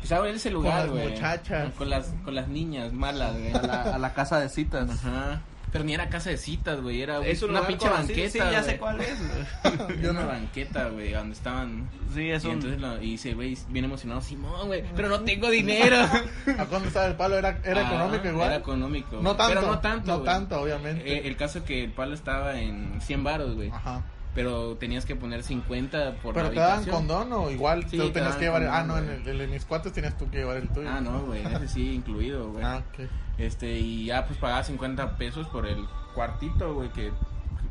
[0.04, 1.08] Pues a ver ese lugar, las güey.
[1.10, 1.72] muchachas.
[1.74, 3.52] Con las, con las niñas malas, güey.
[3.54, 4.90] A la, a la casa de citas.
[4.90, 5.40] Ajá.
[5.72, 7.02] Pero ni era casa de citas, güey.
[7.02, 8.30] Era Es un una pinche banqueta.
[8.30, 8.64] Sí, ya güey.
[8.64, 9.18] sé cuál es.
[9.18, 9.98] güey.
[10.02, 10.26] Yo una no.
[10.28, 11.88] banqueta, güey, donde estaban.
[12.14, 12.52] Sí, es y un...
[12.52, 15.96] entonces lo- y dice, güey, bien emocionado, Simón, güey, pero no tengo dinero.
[16.58, 17.36] ¿A cuándo estaba el palo?
[17.38, 18.46] ¿Era, era Ah, económico igual?
[18.50, 19.20] Era económico.
[19.20, 19.54] No tanto.
[19.54, 20.06] Pero no tanto.
[20.18, 21.12] No tanto, obviamente.
[21.12, 23.70] Eh, el caso que el palo estaba en 100 baros, güey.
[23.70, 24.02] Ajá.
[24.34, 28.08] Pero tenías que poner 50 por ¿Pero la te daban condón o igual Sí, tú
[28.08, 28.62] te tenías daban que llevar?
[28.62, 30.88] condón, ah, no, en, el de mis cuates tenías tú que llevar el tuyo.
[30.90, 32.64] Ah, no, güey, ese sí incluido, güey.
[32.64, 33.08] Ah, ok.
[33.38, 37.12] Este, y ya pues pagaba 50 pesos por el cuartito, güey, que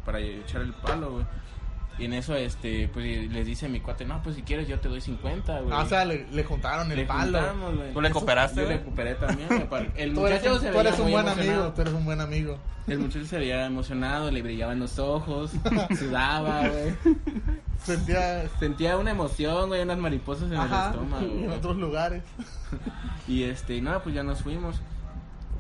[0.06, 1.26] para echar el palo, güey.
[2.00, 4.80] Y en eso, este, pues les dice a mi cuate, no, pues si quieres yo
[4.80, 5.72] te doy 50, güey.
[5.74, 7.40] Ah, o sea, le, le juntaron el Le palo.
[7.94, 10.82] ¿Tú le cooperaste, Yo le cooperé también, güey, El Tú eres, muchacho se tú veía
[10.90, 11.62] eres un muy buen emocionado.
[11.62, 12.58] amigo, tú eres un buen amigo.
[12.88, 15.52] El muchacho se veía emocionado, le brillaban los ojos,
[16.00, 16.94] sudaba, güey.
[17.84, 18.50] Sentía...
[18.60, 21.26] Sentía una emoción, güey, unas mariposas en Ajá, el estómago.
[21.26, 21.58] y en güey.
[21.58, 22.24] otros lugares.
[23.28, 24.82] Y este, no, pues ya nos fuimos.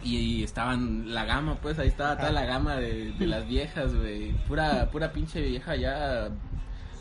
[0.04, 3.96] Y, y estaban la gama, pues ahí estaba toda la gama de, de las viejas,
[3.96, 4.32] güey.
[4.48, 6.30] Pura, pura pinche vieja ya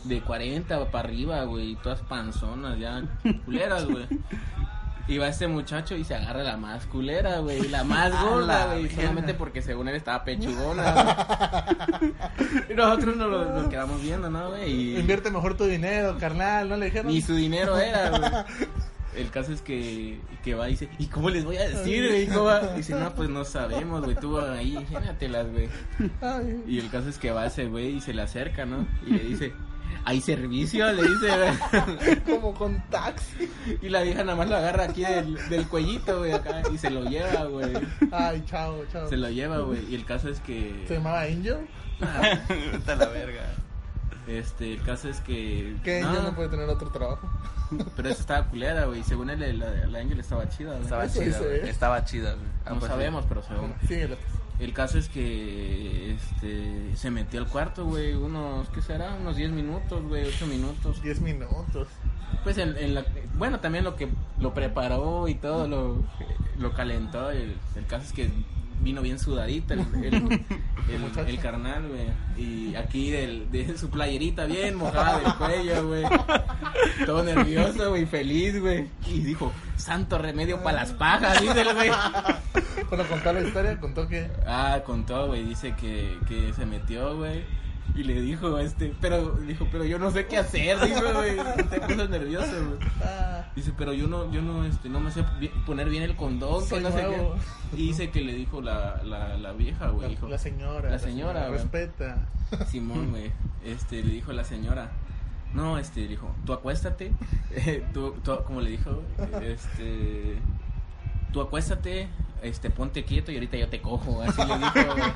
[0.05, 1.77] de 40 para arriba, güey.
[1.83, 3.03] Todas panzonas ya,
[3.45, 4.07] culeras, güey.
[5.09, 7.67] Y va este muchacho y se agarra la más culera, güey.
[7.69, 8.89] La más gorda, güey.
[8.89, 12.13] Solamente porque según él estaba pechugona, güey.
[12.71, 14.71] Y nosotros nos, lo- nos quedamos viendo, ¿no, güey?
[14.73, 17.11] Y- Invierte mejor tu dinero, carnal, ¿no le dijeron?
[17.13, 18.23] ni su dinero era, güey.
[19.15, 22.27] El caso es que, que va y dice, ¿y cómo les voy a decir, güey?
[22.27, 22.61] ¿Cómo va?
[22.75, 25.69] Dice, no, pues no sabemos, güey, tú ahí, ingénatelas, güey.
[26.67, 28.87] Y el caso es que va ese güey y se le acerca, ¿no?
[29.07, 29.53] Y le dice,
[30.05, 30.91] ¿hay servicio?
[30.93, 32.21] Le dice, güey.
[32.27, 33.51] como con taxi.
[33.83, 36.91] Y la vieja nada más lo agarra aquí del, del cuellito, güey, acá, y se
[36.91, 37.73] lo lleva, güey.
[38.11, 39.09] Ay, chao, chao.
[39.09, 39.81] Se lo lleva, güey.
[39.91, 40.85] Y el caso es que...
[40.89, 41.67] ¿Se llamaba Angel?
[42.49, 43.43] Vete a la verga.
[44.27, 45.77] Este, el caso es que...
[45.83, 47.29] Que no, Angel no puede tener otro trabajo.
[47.97, 49.03] Pero esa estaba culera, güey.
[49.03, 50.83] Según él, la, la Angel estaba chida, güey.
[50.83, 51.57] Estaba chida, güey.
[51.57, 51.69] ¿eh?
[51.71, 52.47] Estaba chida, güey.
[52.65, 52.89] Ah, No pues sí.
[52.89, 53.75] sabemos, pero según...
[53.89, 54.17] Síguelo.
[54.59, 59.15] El caso es que este se metió al cuarto, güey, unos, ¿qué será?
[59.15, 61.03] Unos 10 minutos, güey, 8 minutos.
[61.03, 61.89] 10 minutos.
[62.45, 63.05] Pues en, en la,
[63.39, 64.09] bueno, también lo que
[64.39, 65.97] lo preparó y todo, lo,
[66.59, 67.31] lo calentó.
[67.31, 68.31] El, el caso es que
[68.83, 70.45] vino bien sudadita el, el, el,
[71.13, 71.29] muchacho.
[71.29, 72.09] el carnal, güey.
[72.37, 76.05] Y aquí del, de su playerita bien mojada del cuello, güey.
[77.07, 78.89] Todo nervioso, güey, feliz, güey.
[79.07, 81.91] Y dijo, santo remedio para las pajas, dice el güey.
[82.89, 84.31] Cuando contó la historia, contó que.
[84.47, 87.45] Ah, contó, güey, dice que, que se metió, güey.
[87.95, 91.37] Y le dijo, este, pero, dijo, pero yo no sé qué hacer, dijo, güey.
[91.69, 92.91] Te puso nervioso, güey.
[93.05, 95.25] Ah, Dice, pero yo no, yo no, este, no me sé
[95.67, 97.35] poner bien el condón, que Soy no sé nuevo.
[97.71, 97.77] qué.
[97.77, 100.91] Y dice que le dijo la, la, la vieja, güey, la, dijo, la señora.
[100.91, 101.59] La señora, güey.
[101.61, 102.29] Respeta.
[102.69, 103.31] Simón, güey,
[103.65, 104.91] este, le dijo la señora,
[105.53, 107.13] no, este, dijo, tú acuéstate,
[107.51, 109.03] eh, tú, tú, como le dijo,
[109.43, 110.37] este,
[111.33, 112.09] tú acuéstate,
[112.43, 115.13] este, ponte quieto y ahorita yo te cojo, así le dijo, güey.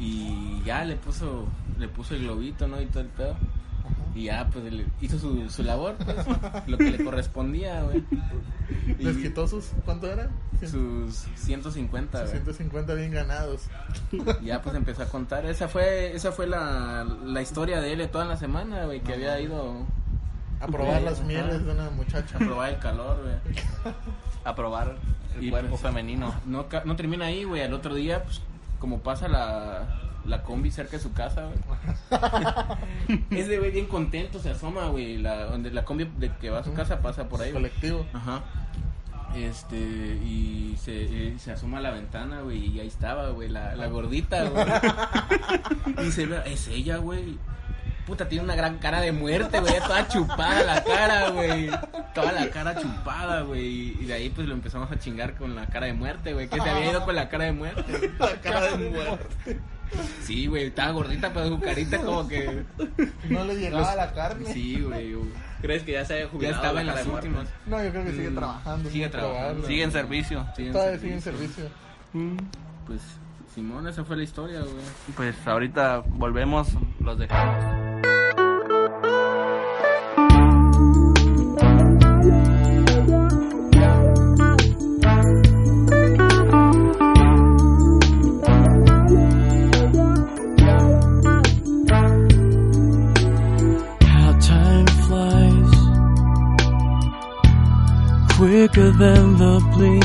[0.00, 1.46] Y ya le puso,
[1.78, 2.80] le puso el globito, ¿no?
[2.80, 3.36] Y todo el pedo.
[4.14, 4.64] Y ya, pues,
[5.00, 6.16] hizo su, su labor, pues,
[6.66, 8.04] lo que le correspondía, güey.
[8.98, 9.66] Les quitó sus.
[9.84, 10.30] ¿Cuánto era?
[10.66, 12.30] sus 150, güey.
[12.32, 13.66] 150 bien ganados.
[14.10, 15.46] Y ya pues empezó a contar.
[15.46, 19.40] Esa fue esa fue la, la historia de él toda la semana, güey, que había
[19.40, 19.86] ido
[20.60, 21.26] A probar las Ajá.
[21.28, 22.36] mieles de una muchacha.
[22.36, 23.94] a probar el calor, güey.
[24.44, 24.96] A probar
[25.36, 26.34] el Y cuerpo pues, femenino.
[26.46, 27.62] No, no termina ahí, güey.
[27.62, 28.40] Al otro día, pues,
[28.78, 33.18] como pasa la, la combi cerca de su casa, güey.
[33.30, 35.18] Ese güey bien contento se asoma, güey.
[35.18, 37.62] La, donde la combi de que va a su casa pasa por ahí, güey.
[37.64, 38.06] Colectivo.
[38.12, 38.42] Ajá.
[39.34, 43.76] Este, y se, eh, se asoma a la ventana, güey, y ahí estaba, güey, la,
[43.76, 44.64] la gordita, güey.
[46.06, 47.38] y se ve, es ella, güey.
[48.08, 51.68] Puta, tiene una gran cara de muerte, güey, toda chupada la cara, güey.
[52.14, 53.96] Toda la cara chupada, güey.
[54.00, 56.48] Y de ahí, pues, lo empezamos a chingar con la cara de muerte, güey.
[56.48, 58.10] Que se había ido con la cara de muerte.
[58.18, 59.60] La cara de muerte.
[60.22, 62.64] Sí, güey, estaba gordita, pero su carita como que...
[63.28, 64.52] No le llegaba Los- la carne.
[64.54, 65.14] Sí, güey.
[65.60, 66.56] ¿Crees que ya se haya Ya jubilado?
[66.56, 67.28] estaba en la las muerte?
[67.28, 67.48] últimas.
[67.66, 68.90] No, yo creo que sigue Mm, trabajando.
[68.90, 69.66] sigue trabajando.
[69.66, 70.46] Sigue en servicio.
[70.56, 71.00] En Todavía servicio.
[71.00, 71.64] sigue en servicio.
[72.86, 73.00] Pues,
[73.54, 74.74] Simón, esa fue la historia, güey.
[75.16, 76.68] Pues ahorita volvemos,
[77.00, 77.97] los dejamos.
[98.78, 100.04] Quicker than the blink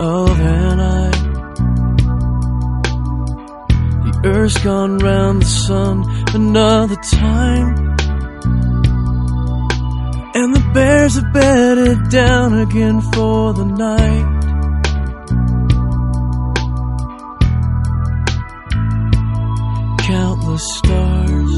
[0.00, 1.10] of an eye.
[4.04, 6.04] The earth's gone round the sun
[6.34, 7.96] another time.
[10.34, 14.34] And the bears have bedded down again for the night.
[20.06, 21.52] Countless stars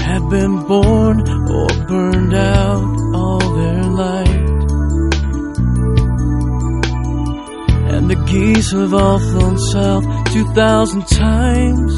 [0.00, 4.43] have been born or burned out all their light.
[8.34, 11.94] And geese have all flown south 2,000 times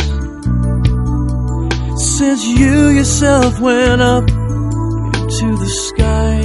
[2.19, 6.41] since you yourself went up into the sky.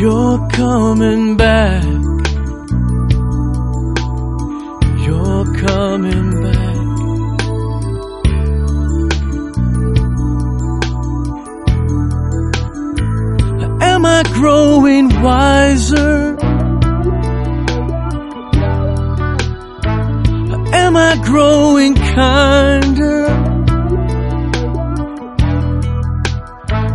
[0.00, 1.84] You're coming back.
[5.06, 6.29] You're coming
[14.20, 16.36] I growing wiser?
[20.74, 23.24] Am I growing kinder?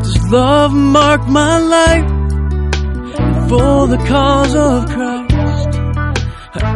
[0.03, 2.09] Does love mark my life
[3.49, 5.79] for the cause of Christ?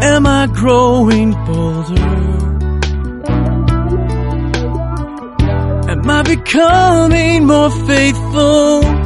[0.01, 2.09] Am I growing bolder?
[5.91, 8.98] Am I becoming more faithful?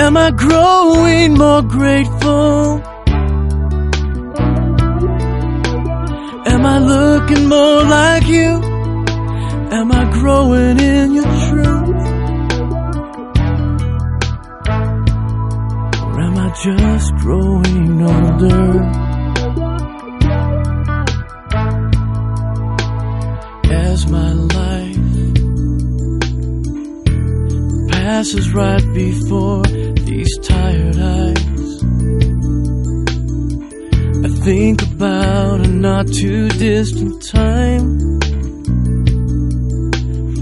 [0.00, 2.80] Am I growing more grateful?
[6.52, 8.50] Am I looking more like you?
[9.78, 12.02] Am I growing in your truth?
[16.06, 18.82] Or am I just growing older?
[23.72, 24.98] As my life
[27.90, 29.64] passes right before
[30.08, 31.84] these tired eyes.
[34.24, 37.98] I think about a not too distant time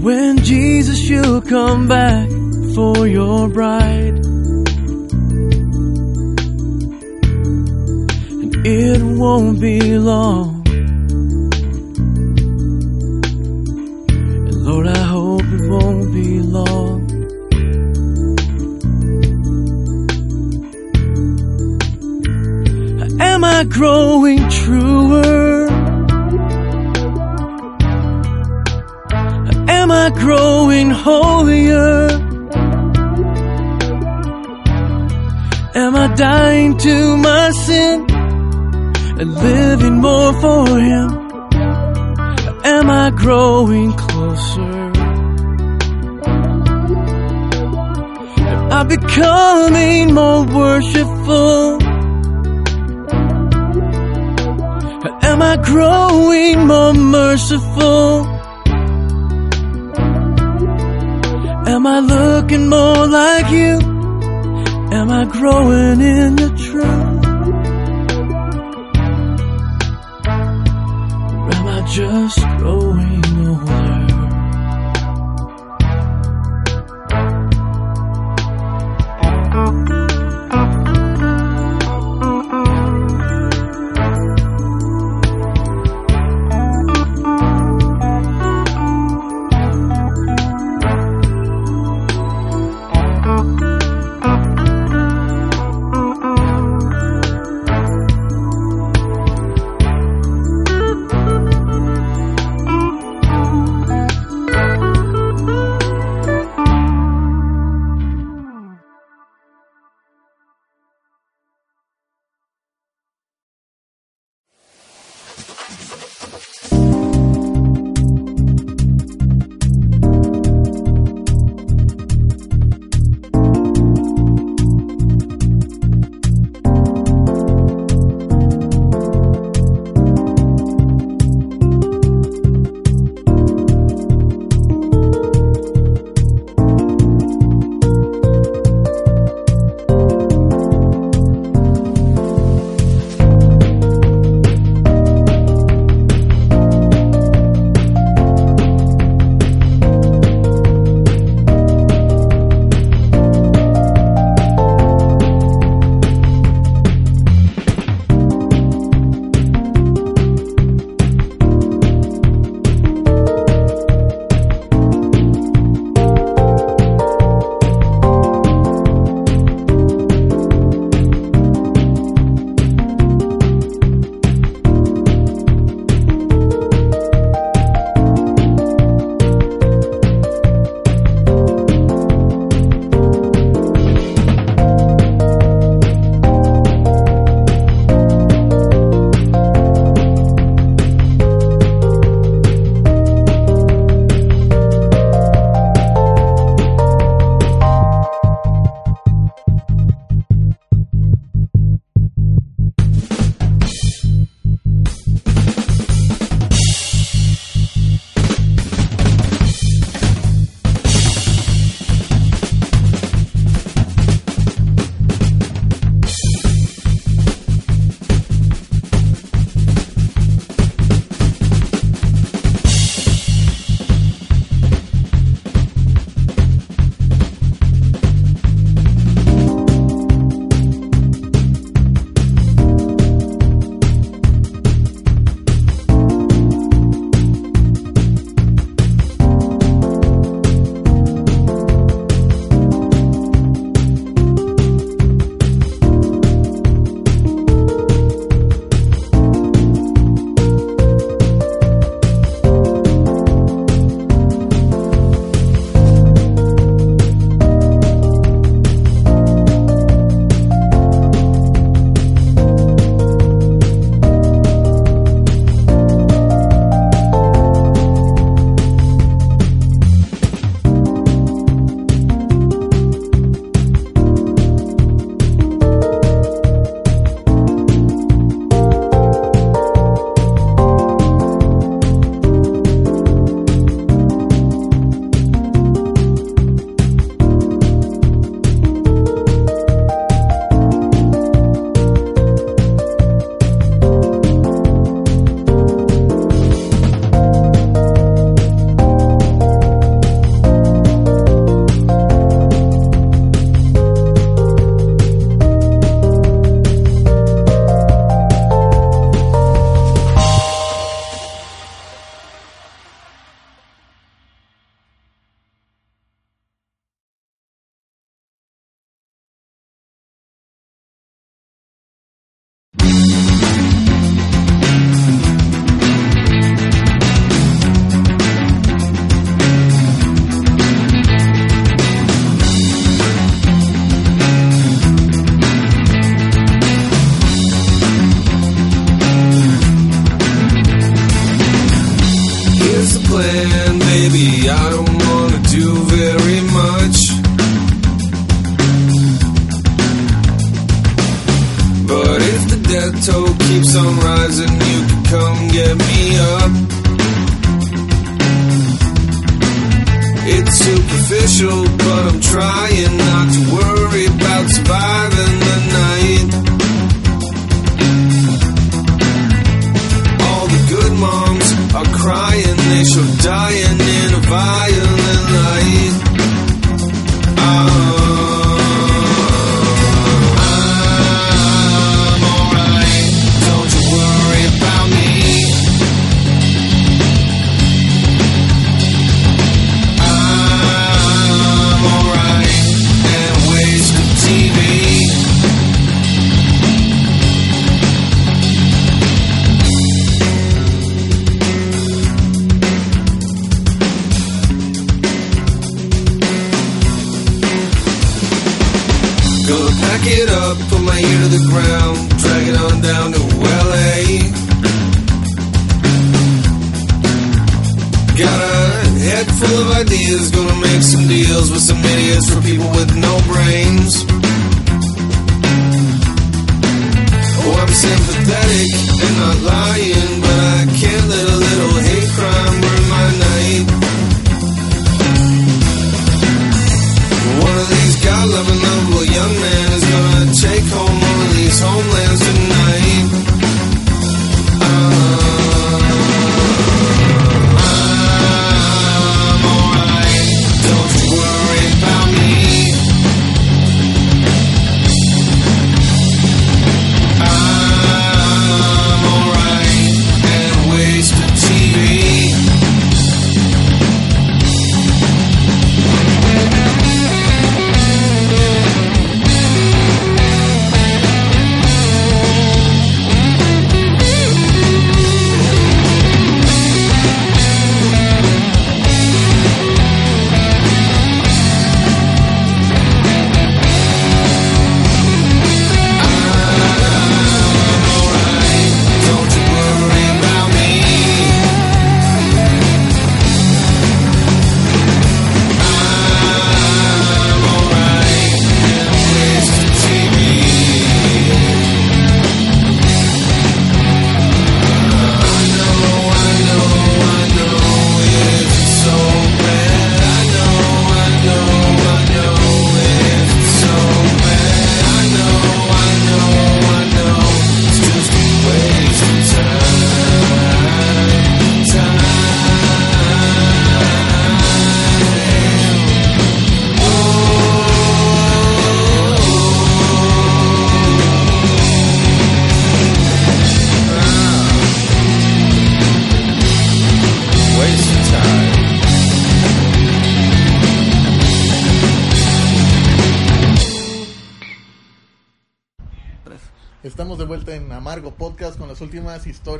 [0.01, 2.29] when Jesus you'll come back
[2.75, 4.17] for your bride.
[8.41, 10.56] And it won't be long.
[23.69, 25.67] Growing truer?
[29.69, 32.07] Am I growing holier?
[35.75, 38.05] Am I dying to my sin
[39.19, 41.09] and living more for Him?
[42.63, 44.61] Am I growing closer?
[48.39, 51.86] Am I becoming more worshipful?
[55.63, 58.25] Growing more merciful?
[61.67, 63.79] Am I looking more like you?
[64.91, 67.25] Am I growing in the truth?
[71.37, 73.26] Or am I just growing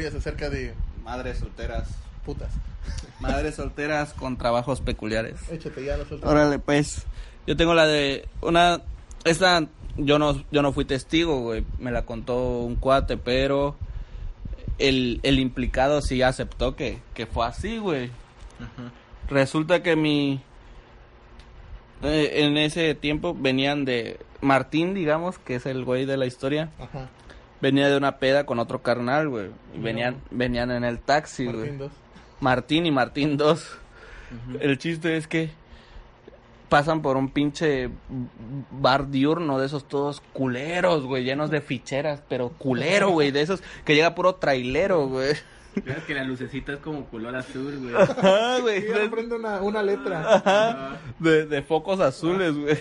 [0.08, 1.90] historias acerca de Madres solteras.
[2.26, 2.52] putas.
[3.20, 5.36] Madres solteras con trabajos peculiares.
[5.52, 6.24] Échate ya últimas.
[6.24, 7.06] Órale, pues.
[7.46, 8.82] Yo tengo la de una
[9.24, 9.66] esta
[9.98, 11.66] yo no yo no fui testigo, güey.
[11.80, 13.76] Me la contó un cuate, pero
[14.78, 18.10] el, el implicado sí aceptó que, que fue así, güey.
[19.30, 20.42] Resulta que mi
[22.04, 26.70] eh, en ese tiempo venían de Martín, digamos, que es el güey de la historia.
[26.80, 27.10] Ajá.
[27.62, 29.48] Venía de una peda con otro carnal, güey.
[29.76, 29.80] Y.
[29.80, 31.58] Venían venían en el taxi, güey.
[31.58, 31.92] Martín dos.
[32.40, 33.78] Martín y Martín 2.
[34.60, 35.50] El chiste es que
[36.70, 37.90] pasan por un pinche
[38.72, 43.64] bar diurno de esos todos culeros, güey, llenos de ficheras, pero culero, güey, de esos
[43.86, 45.36] que llega puro trailero, güey.
[45.74, 47.96] Fíjate que la lucecita es como color azul, güey.
[47.96, 48.88] Ajá, güey.
[48.88, 50.36] Y ahora prende una, una letra.
[50.36, 52.78] Ajá, De, de focos azules, güey.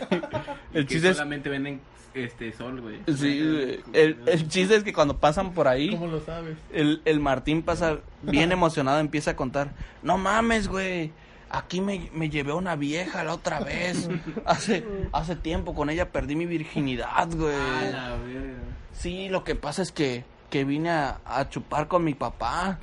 [0.72, 1.16] El que chiste es...
[1.16, 1.80] solamente venden
[2.24, 3.00] este sol, güey.
[3.06, 3.80] Sí, güey.
[3.92, 5.90] El, el chiste es que cuando pasan por ahí...
[5.90, 6.56] ¿Cómo lo sabes?
[6.72, 9.72] El, el Martín pasa bien emocionado, empieza a contar.
[10.02, 11.12] No mames, güey.
[11.48, 14.08] Aquí me, me llevé a una vieja la otra vez.
[14.44, 17.54] Hace, hace tiempo con ella perdí mi virginidad, güey.
[17.54, 18.58] A la verga.
[18.92, 22.78] Sí, lo que pasa es que, que vine a, a chupar con mi papá.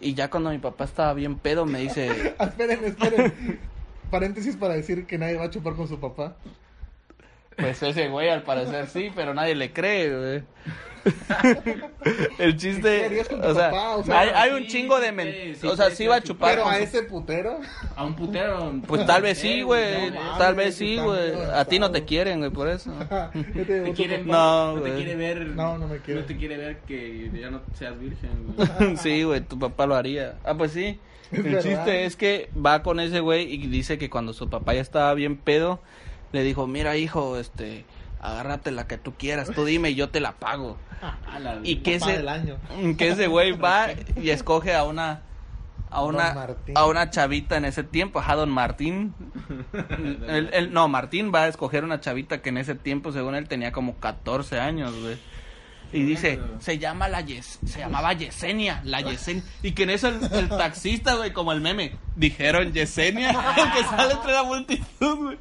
[0.00, 2.34] Y ya cuando mi papá estaba bien pedo me dice...
[2.38, 3.60] Ah, esperen, esperen.
[4.10, 6.36] Paréntesis para decir que nadie va a chupar con su papá.
[7.56, 10.42] Pues ese güey al parecer sí, pero nadie le cree, güey.
[12.38, 13.96] El chiste, o sea, papá?
[13.96, 16.04] O sea, hay, hay un sí, chingo de sí, men- sí, o sea, sí, sí
[16.04, 17.60] iba a chupar Pero a ese putero.
[17.96, 18.72] A un putero.
[18.86, 21.32] Pues tal vez sí, güey, No, tal vez sí, güey.
[21.52, 22.92] A ti no te quieren, güey, por eso.
[23.32, 25.46] Te te quiere, No, no, te quiere ver.
[25.48, 26.20] No, no me quiere.
[26.20, 28.96] No te quiere ver que ya no seas virgen, güey.
[28.96, 30.36] Sí, güey, tu papá lo haría.
[30.44, 30.98] Ah, pues sí.
[31.30, 31.62] Es El verdad.
[31.62, 35.14] chiste es que va con ese güey y dice que cuando su papá ya estaba
[35.14, 35.80] bien pedo,
[36.32, 37.84] le dijo, mira hijo, este,
[38.20, 40.76] agárrate la que tú quieras, tú dime y yo te la pago.
[41.40, 42.56] La- Y que ese, del año.
[42.98, 43.88] que ese güey va
[44.20, 45.22] y escoge a una
[45.90, 49.14] a una a una chavita en ese tiempo, ajá, don Martín.
[50.28, 53.72] Él- no, Martín va a escoger una chavita que en ese tiempo, según él, tenía
[53.72, 55.18] como 14 años, güey.
[55.94, 59.42] Y dice, se llama la Yes, se llamaba Yesenia, la Yesenia.
[59.62, 63.32] Y que en eso el, el taxista, güey, como el meme, dijeron Yesenia,
[63.76, 65.38] que sale entre la multitud, güey.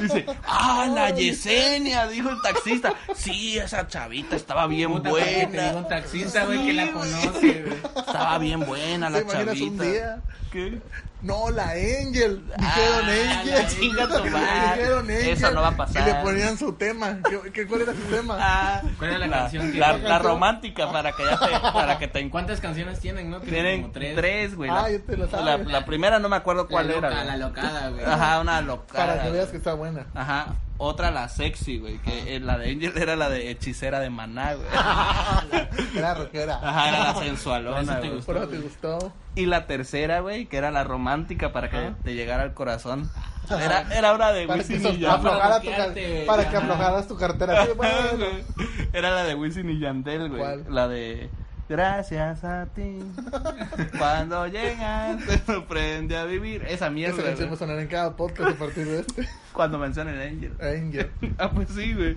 [0.00, 2.94] Dice, ah, la Yesenia, dijo el taxista.
[3.14, 5.72] Sí, esa chavita estaba bien buena.
[5.76, 7.78] un taxista, güey, que la conoce, güey.
[7.96, 9.64] Estaba bien buena ¿Te la chavita.
[9.64, 10.20] un día?
[10.52, 10.78] ¿Qué?
[11.20, 12.44] No, la Angel.
[12.46, 13.54] Dijeron Ah, Angel.
[13.54, 14.76] la chinga tu madre.
[14.76, 15.28] Dijeron Angel.
[15.30, 16.02] Eso no va a pasar.
[16.02, 17.18] Y le ponían su tema.
[17.28, 18.36] ¿Qué, qué- cuál era su tema?
[18.40, 22.06] Ah, ¿Cuál era la canción que- La, ¿La romántica para que ya te, para que
[22.06, 22.30] te encuentres.
[22.30, 23.40] ¿Cuántas canciones tienen, no?
[23.40, 24.14] Tienen como tres.
[24.14, 24.70] tres, güey.
[24.70, 25.66] Ah, La- ya te lo sabes.
[25.66, 27.10] la primera no me acuerdo cuál la era.
[27.10, 27.24] loca.
[27.24, 28.04] La locada, güey.
[28.04, 29.06] Ajá, una locada.
[29.06, 30.06] Para que veas que está buena.
[30.14, 30.54] Ajá.
[30.80, 31.98] Otra la sexy, güey.
[31.98, 34.68] Que eh, la de Angel era la de hechicera de maná, güey.
[35.96, 36.60] Era rockera.
[36.62, 38.10] Ajá, era la sensualona, güey.
[38.10, 38.26] gustó.
[38.26, 39.12] Por eso te gustó.
[39.34, 43.10] Y la tercera, güey, que era la romántica para que te llegara al corazón.
[43.50, 45.32] Era, era una de Para Wisin y Yandel.
[46.26, 47.64] para que aflojaras tu cartera.
[47.64, 48.26] Sí, bueno.
[48.92, 50.40] Era la de Wisin y Yandel, güey.
[50.40, 50.64] ¿Cuál?
[50.68, 51.30] La de
[51.68, 52.98] Gracias a ti.
[53.98, 56.62] Cuando llegas, te sorprende a vivir.
[56.62, 59.28] Esa Esa mierda, canción va a sonar en cada podcast a partir de este.
[59.52, 60.52] Cuando mencionan Angel.
[60.60, 61.10] Angel.
[61.38, 62.16] Ah, pues sí, güey.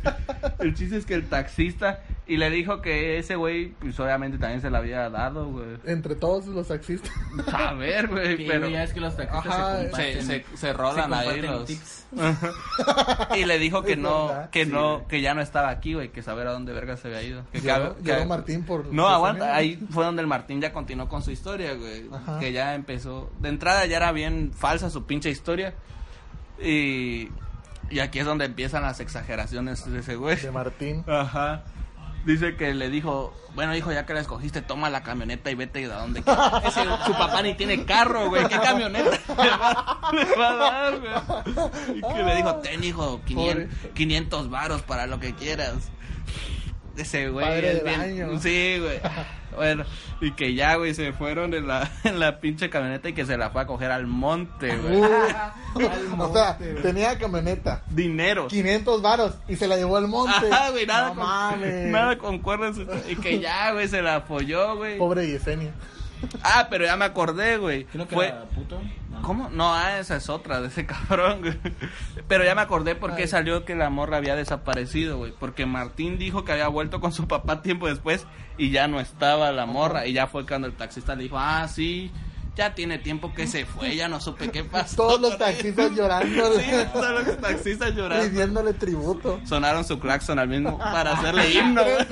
[0.60, 2.00] El chiste es que el taxista.
[2.28, 5.66] Y le dijo que ese güey, pues obviamente también se la había dado, güey.
[5.86, 7.12] Entre todos los taxistas.
[7.54, 8.70] A ver, güey, Sí, pero.
[8.70, 10.24] ya es que los taxistas Ajá, se Se, comparten.
[10.26, 11.66] se, se rolan se ahí los.
[11.66, 12.06] tips.
[13.38, 15.08] y le dijo que Es no, verdad, que sí, no, güey.
[15.08, 17.44] que ya no estaba aquí, güey, que saber a dónde verga se había ido.
[17.52, 18.86] Que Llegó, que- llegó que- Martín por.
[18.94, 19.41] No, aguanta.
[19.42, 22.10] Ahí fue donde el Martín ya continuó con su historia, güey.
[22.12, 22.40] Ajá.
[22.40, 23.32] Que ya empezó.
[23.40, 25.74] De entrada ya era bien falsa su pinche historia.
[26.60, 27.30] Y,
[27.90, 30.38] y aquí es donde empiezan las exageraciones de ese güey.
[30.38, 31.04] De Martín.
[31.08, 31.64] Ajá.
[32.26, 35.86] Dice que le dijo, bueno, hijo, ya que la escogiste, toma la camioneta y vete
[35.86, 36.64] a donde quieras.
[36.66, 38.48] Ese, su papá ni tiene carro, güey.
[38.48, 41.98] ¿Qué camioneta le va, le va a dar, güey?
[41.98, 45.90] Y que le dijo, ten, hijo, 500, 500 varos para lo que quieras.
[46.98, 48.02] Ese güey Padre del bien...
[48.02, 48.40] año.
[48.42, 49.00] Sí, güey.
[49.54, 49.84] Bueno,
[50.22, 53.38] y que ya, güey, se fueron en la, en la pinche camioneta y que se
[53.38, 54.96] la fue a coger al monte, güey.
[54.96, 57.84] Uh, o sea, tenía camioneta.
[57.90, 58.48] Dinero.
[58.48, 60.50] 500 varos y se la llevó al monte.
[60.50, 61.92] Ajá, güey, nada, no con, mames.
[61.92, 62.72] nada concuerda
[63.10, 64.98] Y que ya, güey, se la apoyó, güey.
[64.98, 65.74] Pobre Yesenia.
[66.44, 67.86] Ah, pero ya me acordé, güey.
[67.86, 68.28] Creo que Fue...
[68.28, 68.82] era puto.
[69.10, 69.22] No.
[69.22, 69.50] ¿Cómo?
[69.50, 71.58] No, ah, esa es otra de ese cabrón, güey.
[72.28, 73.28] Pero ya me acordé por qué Ay.
[73.28, 75.34] salió que la morra había desaparecido, güey.
[75.38, 78.26] Porque Martín dijo que había vuelto con su papá tiempo después
[78.58, 80.06] y ya no estaba la morra.
[80.08, 82.12] Y ya fue cuando el taxista le dijo, ah, sí,
[82.56, 84.96] ya tiene tiempo que se fue, ya no supe qué pasó.
[84.98, 85.52] Todos los con ella".
[85.52, 86.60] taxistas llorando.
[86.60, 88.24] Sí, todos los taxistas llorando.
[88.26, 89.40] Rindiéndole tributo.
[89.46, 91.82] Sonaron su claxon al mismo para hacerle himno.
[91.84, 92.06] güey.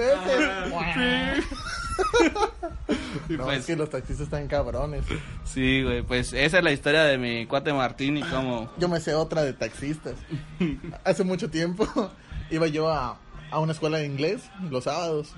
[3.30, 5.04] Y No, pues, es que los taxistas están cabrones.
[5.44, 8.72] Sí, güey, pues esa es la historia de mi cuate Martín y cómo...
[8.78, 10.16] Yo me sé otra de taxistas.
[11.04, 11.88] Hace mucho tiempo
[12.50, 13.20] iba yo a,
[13.52, 15.36] a una escuela de inglés los sábados.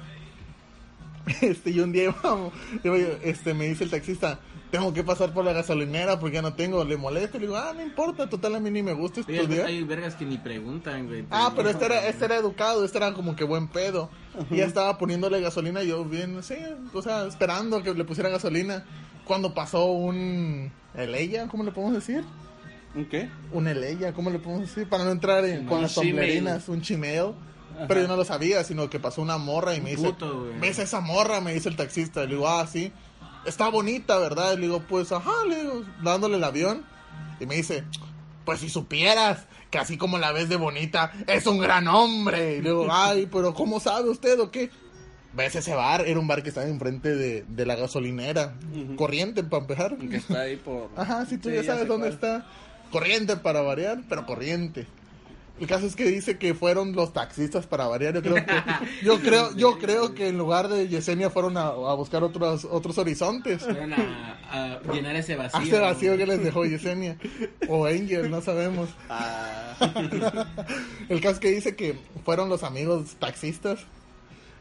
[1.42, 2.16] Este, y un día
[3.24, 4.40] este, me dice el taxista,
[4.72, 7.38] tengo que pasar por la gasolinera porque ya no tengo, le molesta.
[7.38, 9.68] Le digo, ah, no importa, total a mí ni me gusta Oye, estudiar.
[9.68, 11.26] hay vergas que ni preguntan, güey.
[11.30, 14.10] Ah, pero este era, este era educado, este era como que buen pedo.
[14.50, 16.56] Y ya estaba poniéndole gasolina, yo bien, sí,
[16.94, 18.86] o sea, esperando que le pusiera gasolina.
[19.26, 22.24] Cuando pasó un Eleya, ¿cómo le podemos decir?
[22.96, 23.30] ¿Un qué?
[23.52, 24.88] Un Eleya, ¿cómo le podemos decir?
[24.90, 26.10] Para no entrar en, con las Gmail.
[26.12, 27.36] sombrerinas, un chimeo.
[27.88, 30.60] Pero yo no lo sabía, sino que pasó una morra y me dice, puto, güey.
[30.60, 31.42] ¿ves esa morra?
[31.42, 32.22] Me dice el taxista.
[32.24, 32.92] Le digo, ah, sí.
[33.46, 34.56] Está bonita, ¿verdad?
[34.56, 36.84] Le digo, pues, ajá, le digo, dándole el avión.
[37.40, 37.84] Y me dice,
[38.46, 42.58] pues si supieras que así como la ves de bonita, es un gran hombre.
[42.58, 44.70] Y le digo, ay, pero ¿cómo sabe usted o qué?
[45.34, 46.02] ¿Ves ese bar?
[46.06, 48.54] Era un bar que estaba enfrente de, de la gasolinera.
[48.98, 49.98] Corriente, para empezar.
[49.98, 50.90] Que está ahí por...
[50.98, 52.14] Ajá, sí, tú Sí, ya sabes dónde cuál.
[52.14, 52.46] está.
[52.92, 54.88] Corriente para variar, pero corriente.
[55.62, 58.16] El caso es que dice que fueron los taxistas para variar.
[58.16, 58.54] Yo creo que,
[59.06, 62.98] yo creo, yo creo que en lugar de Yesenia fueron a, a buscar otros, otros
[62.98, 63.62] horizontes.
[63.62, 65.60] Fueron a, a llenar ese vacío.
[65.60, 67.16] Hace vacío que les dejó Yesenia.
[67.68, 68.90] O Angel, no sabemos.
[69.08, 69.76] Ah,
[71.10, 71.96] El caso es que dice que
[72.26, 73.82] fueron los amigos taxistas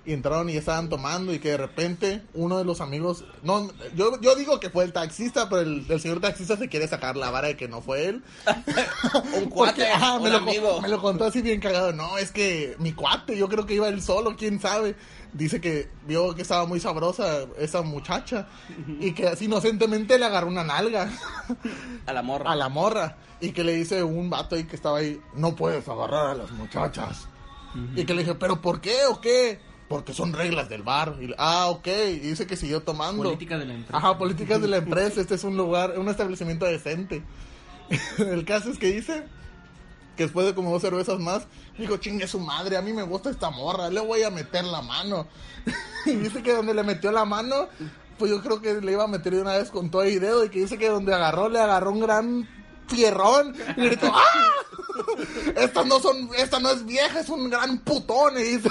[0.06, 4.18] y entraron y estaban tomando y que de repente uno de los amigos, no, yo,
[4.20, 7.30] yo digo que fue el taxista, pero el, el señor taxista se quiere sacar la
[7.30, 8.22] vara de que no fue él.
[9.36, 10.80] un cuate, Porque, ajá, un me, lo, amigo.
[10.80, 11.92] me lo contó así bien cagado.
[11.92, 14.96] No, es que mi cuate, yo creo que iba él solo, quién sabe.
[15.32, 18.48] Dice que vio que estaba muy sabrosa esa muchacha
[18.98, 21.08] y que así inocentemente le agarró una nalga
[22.06, 22.50] A la morra.
[22.50, 25.86] a la morra y que le dice un vato ahí que estaba ahí, no puedes
[25.88, 27.28] agarrar a las muchachas.
[27.94, 29.60] Y que le dije, ¿pero por qué o qué?
[29.90, 31.16] Porque son reglas del bar.
[31.20, 31.88] Y, ah, ok.
[31.88, 33.24] Y dice que siguió tomando.
[33.24, 33.98] Política de la empresa.
[33.98, 35.20] Ajá, políticas de la empresa.
[35.20, 37.24] Este es un lugar, un establecimiento decente.
[38.18, 39.24] El caso es que dice
[40.16, 43.30] que después de como dos cervezas más, dijo, chingue su madre, a mí me gusta
[43.30, 45.26] esta morra, le voy a meter la mano.
[46.06, 47.66] y dice que donde le metió la mano,
[48.16, 50.44] pues yo creo que le iba a meter de una vez con todo el dedo
[50.44, 52.48] y que dice que donde agarró, le agarró un gran
[52.90, 54.24] fierrón y gritó, ¡ah!
[55.56, 58.38] Esta no son, esta no es vieja, es un gran putón.
[58.38, 58.68] Y dice,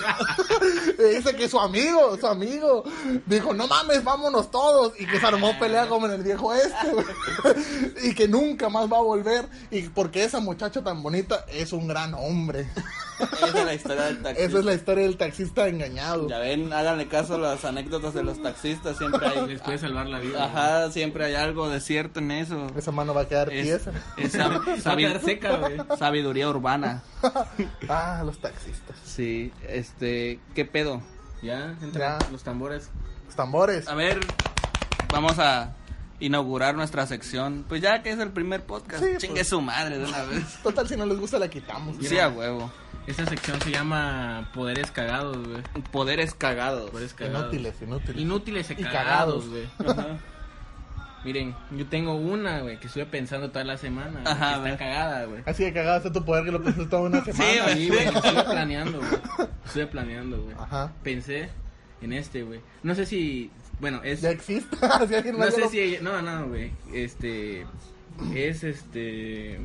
[0.99, 2.83] y dice que su amigo, su amigo,
[3.25, 4.93] dijo, no mames, vámonos todos.
[4.99, 6.69] Y que se armó pelea como en el viejo este.
[8.03, 9.47] Y que nunca más va a volver.
[9.71, 12.69] Y porque esa muchacha tan bonita es un gran hombre.
[13.19, 14.43] Esa es la historia del taxista.
[14.49, 16.27] Esa es la historia del taxista engañado.
[16.29, 19.47] Ya ven, háganle caso a las anécdotas de los taxistas, siempre hay...
[19.47, 20.45] Les puede salvar la vida.
[20.45, 22.67] Ajá, siempre hay algo de cierto en eso.
[22.77, 23.91] Esa mano va a quedar Es, tiesa.
[24.17, 25.77] es sab- sabi- seca, güey.
[25.97, 27.03] sabiduría urbana.
[27.89, 28.95] Ah, los taxistas.
[29.03, 31.01] Sí, este, ¿qué pedo?
[31.41, 32.31] Ya, entra Ya.
[32.31, 32.89] los tambores.
[33.25, 33.87] Los tambores.
[33.87, 34.19] A ver,
[35.11, 35.75] vamos a
[36.19, 37.65] inaugurar nuestra sección.
[37.67, 39.47] Pues ya que es el primer podcast, Sí, chingue pues.
[39.49, 40.43] su madre de una vez.
[40.63, 41.95] Total, si no les gusta, la quitamos.
[42.01, 42.71] Sí, a huevo.
[43.09, 45.63] Esta sección se llama Poderes Cagados, güey.
[45.91, 46.91] Poderes cagados.
[46.91, 47.41] Poderes cagados.
[47.51, 48.21] Inútiles, inútiles.
[48.21, 49.63] Inútiles y cagados, güey.
[51.25, 54.21] Miren, yo tengo una, güey, que estuve pensando toda la semana.
[54.25, 54.73] Ajá, güey.
[54.73, 55.41] está cagada, güey.
[55.47, 57.63] Así de cagado está tu poder que lo pensaste toda una semana.
[57.63, 57.75] güey.
[57.77, 59.49] Sí, güey, estuve planeando, güey.
[59.65, 60.55] Estuve planeando, güey.
[60.59, 60.93] Ajá.
[61.03, 61.49] Pensé
[62.01, 62.61] en este, güey.
[62.83, 63.49] No sé si,
[63.79, 64.21] bueno, es...
[64.21, 64.77] Ya existe.
[65.35, 65.97] No sé lo- si...
[65.99, 66.71] No, no, güey.
[66.93, 67.65] Este...
[68.35, 69.59] Es este...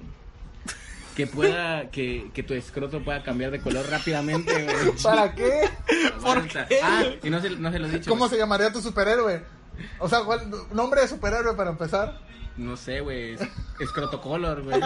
[1.16, 1.90] Que pueda...
[1.90, 4.96] Que, que tu escroto pueda cambiar de color rápidamente, güey.
[5.02, 5.68] ¿Para qué?
[6.16, 6.66] Aguanta.
[6.82, 8.10] Ah, y no se, no se lo he dicho.
[8.10, 8.30] ¿Cómo güey.
[8.30, 9.42] se llamaría tu superhéroe?
[9.98, 12.20] O sea, ¿cuál nombre de superhéroe para empezar?
[12.56, 13.34] No sé, güey.
[13.34, 13.40] es-
[13.80, 14.80] Escrotocolor, güey.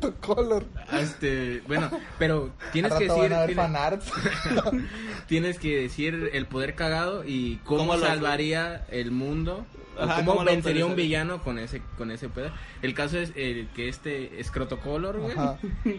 [0.00, 0.64] Tu color.
[0.92, 4.84] Este, bueno, pero tienes que decir, van a ver tienes,
[5.26, 9.66] tienes que decir el poder cagado y cómo, ¿Cómo lo- salvaría el mundo.
[9.98, 12.52] O Ajá, cómo ¿cómo vencería un villano con ese con ese poder.
[12.82, 15.34] El caso es el que este escrotocolor, güey,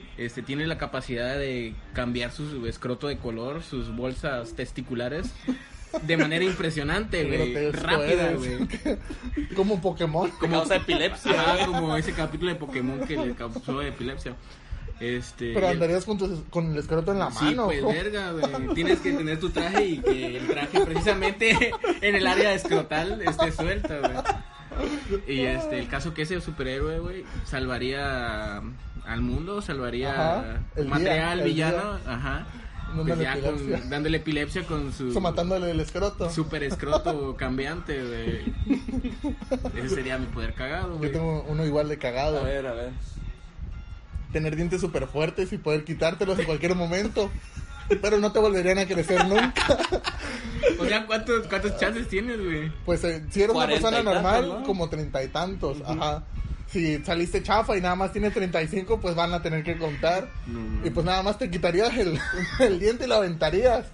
[0.17, 5.33] este tiene la capacidad de cambiar su escroto de color, sus bolsas testiculares
[6.03, 9.47] de manera impresionante, güey, rápida, güey.
[9.55, 10.29] Como Pokémon.
[10.31, 11.31] Como causa epilepsia.
[11.31, 14.35] Ajá, como ese capítulo de Pokémon que le causó epilepsia.
[14.99, 17.65] Este, Pero el- andarías con, tu- con el escroto en la Sí, mano.
[17.67, 18.73] pues verga, güey.
[18.75, 21.71] Tienes que tener tu traje y que el traje precisamente
[22.01, 25.19] en el área escrotal esté suelto, güey.
[25.27, 28.57] Y este, el caso que ese superhéroe, güey, salvaría
[29.05, 32.13] al mundo, salvaría Ajá, el día, material el villano, día.
[32.13, 32.47] ajá.
[32.89, 33.89] Dándole Pues ya con- epilepsia.
[33.89, 36.29] dándole epilepsia con su matándole el escroto.
[36.29, 38.79] super escroto cambiante, güey.
[39.85, 41.11] Ese sería mi poder cagado, Yo güey.
[41.11, 42.39] tengo uno igual de cagado.
[42.39, 42.89] A ver, a ver.
[44.31, 47.31] Tener dientes súper fuertes y poder quitártelos en cualquier momento.
[48.01, 49.77] Pero no te volverían a crecer nunca.
[50.79, 52.71] O sea, ¿cuántos, cuántos chances tienes, güey?
[52.85, 54.63] Pues eh, si eres una persona tantos, normal, ¿no?
[54.63, 55.81] como treinta y tantos.
[55.85, 56.23] Ajá.
[56.67, 60.29] Si saliste chafa y nada más tienes 35, pues van a tener que contar.
[60.45, 60.85] No.
[60.85, 62.19] Y pues nada más te quitarías el,
[62.59, 63.87] el diente y lo aventarías.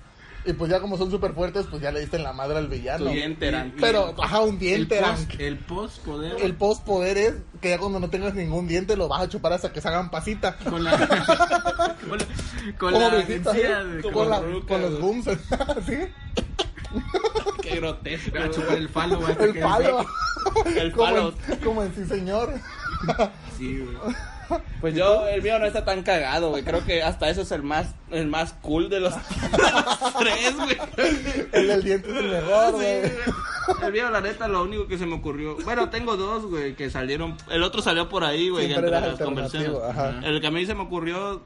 [0.48, 2.68] Y pues ya como son súper fuertes, pues ya le diste en la madre al
[2.68, 3.06] villano.
[3.06, 5.02] Tu diente eran- Pero, ajá, un El diente.
[5.40, 9.08] el post poder El post poder es que ya cuando no tengas ningún diente lo
[9.08, 10.56] vas a chupar hasta que se hagan pasita.
[10.70, 12.26] con la con la,
[12.78, 13.26] con Como la ¿eh?
[13.26, 15.26] güey, con, como la- ruca, con los booms.
[15.88, 15.98] ¿Sí?
[17.62, 18.38] Qué grotesco.
[18.38, 20.06] a chupar el falo, El palo.
[20.76, 21.34] El Como palo.
[21.50, 22.54] en, como en sí, señor.
[23.58, 23.98] Sí, güey.
[24.82, 26.64] Pues yo, el mío no está tan cagado, güey.
[26.64, 30.56] Creo que hasta eso es el más, el más cool de los, de los tres,
[30.56, 30.78] güey.
[31.52, 33.12] El del diente es el mejor, Sí, güey.
[33.84, 35.58] El mío, la neta, lo único que se me ocurrió.
[35.64, 37.36] Bueno, tengo dos, güey, que salieron.
[37.50, 39.72] El otro salió por ahí, güey, Siempre entre las conversaciones.
[39.90, 40.20] ajá.
[40.24, 41.42] El que a mí se me ocurrió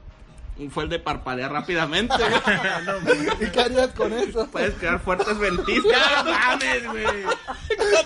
[0.70, 2.14] fue el de parpadear rápidamente,
[3.04, 3.28] güey.
[3.40, 4.46] ¿Y qué harías con eso?
[4.52, 5.90] Puedes crear fuertes ventiscas.
[5.92, 7.22] ¡Ya no mames, güey!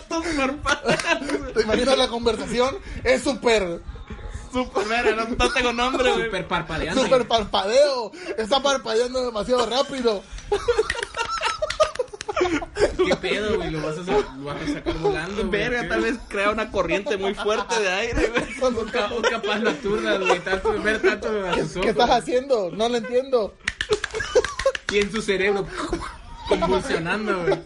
[0.09, 1.53] Con tus parpadeos.
[1.55, 2.76] ¿Te imaginas la conversación?
[3.03, 3.80] Es súper
[4.55, 6.25] Super verga, no, no tengo nombre, güey.
[6.27, 7.03] Super parpadeando.
[7.03, 8.13] Super parpadeo.
[8.39, 10.23] Está parpadeando demasiado rápido.
[13.07, 13.71] ¿Qué pedo, güey?
[13.71, 14.03] Lo vas a,
[14.37, 15.51] lo vas a sacar volando.
[15.51, 15.89] Verga, ¿Qué?
[15.89, 18.45] tal vez crea una corriente muy fuerte de aire, güey.
[18.75, 20.41] O ca- o capaz aturdas, güey.
[20.41, 21.91] Tanto, ver tanto a sus ¿Qué ojos.
[21.91, 22.71] estás haciendo?
[22.73, 23.55] No lo entiendo.
[24.93, 25.67] Y en su cerebro
[26.49, 27.59] convulsionando, güey.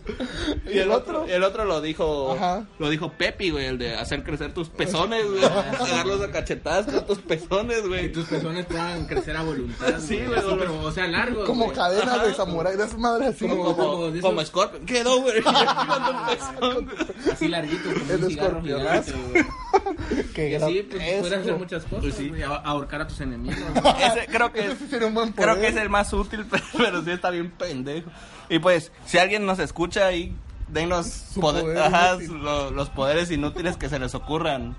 [0.74, 1.24] ¿Y el otro?
[1.26, 2.34] El otro lo dijo.
[2.34, 2.66] Ajá.
[2.78, 5.44] Lo dijo Pepi, güey, el de hacer crecer tus pezones, güey.
[5.44, 8.12] Agarrarlos a cachetadas con tus pezones, Que güey.
[8.12, 9.98] tus pezones puedan crecer a voluntad.
[10.00, 11.46] Sí, güey, Así, pero, o sea, largos.
[11.46, 11.76] Como güey.
[11.76, 13.48] cadenas de samurái, de esas madres así.
[13.48, 14.86] Como- Como, de esos- como Scorpion.
[14.86, 15.42] Quedó, güey.
[17.32, 19.12] Así larguitos, como El un cigarro escorpionazo.
[19.12, 20.24] gigante, güey.
[20.34, 22.28] Qué Y así, pues, puedes hacer muchas cosas, Pues sí.
[22.28, 23.58] güey, a- ahorcar a tus enemigos.
[24.00, 27.02] Ese creo que Ese sería un buen creo que es el más útil, pero, pero
[27.04, 28.10] sí está bien pendejo.
[28.48, 30.34] Y pues, si alguien nos escucha ahí,
[30.68, 32.42] denos Su poder- poder ajá, inútil.
[32.42, 34.76] lo- los poderes inútiles que se les ocurran.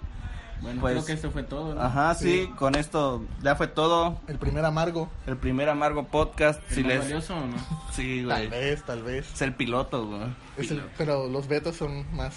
[0.62, 1.82] Bueno, Pues- creo que esto fue todo, ¿no?
[1.82, 4.20] Ajá, sí, con esto ya fue todo.
[4.28, 5.10] El primer amargo.
[5.26, 6.62] El primer amargo podcast.
[6.70, 7.00] ¿Es Si más les...
[7.02, 7.56] valioso o no?
[7.94, 9.32] Sí, Tal vez, tal vez.
[9.34, 10.22] Es el piloto, güey.
[10.58, 12.36] Es el- pero los betas son más.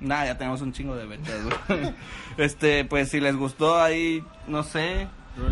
[0.00, 1.34] Nah, ya tenemos un chingo de betas,
[1.68, 1.94] güey.
[2.36, 5.06] Este, pues si les gustó ahí, no sé.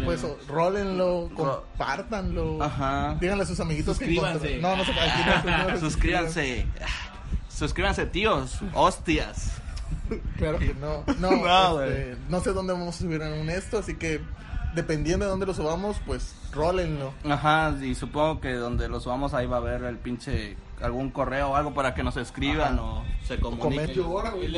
[0.04, 2.62] Pues rólenlo, compártanlo.
[2.62, 3.16] Ajá.
[3.20, 4.58] Díganle a sus amiguitos que Suscríbanse.
[4.58, 6.66] encontré- No, no se puede aquí no, Suscríbanse.
[7.48, 8.58] Suscríbanse, tíos.
[8.74, 9.52] Hostias.
[10.36, 11.04] Claro que no.
[11.18, 14.20] No, No, este, no sé dónde vamos a subir en un esto, así que
[14.74, 17.12] dependiendo de dónde lo subamos, pues rólenlo.
[17.28, 21.50] Ajá, y supongo que donde los subamos ahí va a haber el pinche algún correo
[21.50, 22.82] o algo para que nos escriban Ajá.
[22.82, 23.70] o se comuniquen.
[23.72, 24.04] Comenten.
[24.04, 24.50] ahora, güey.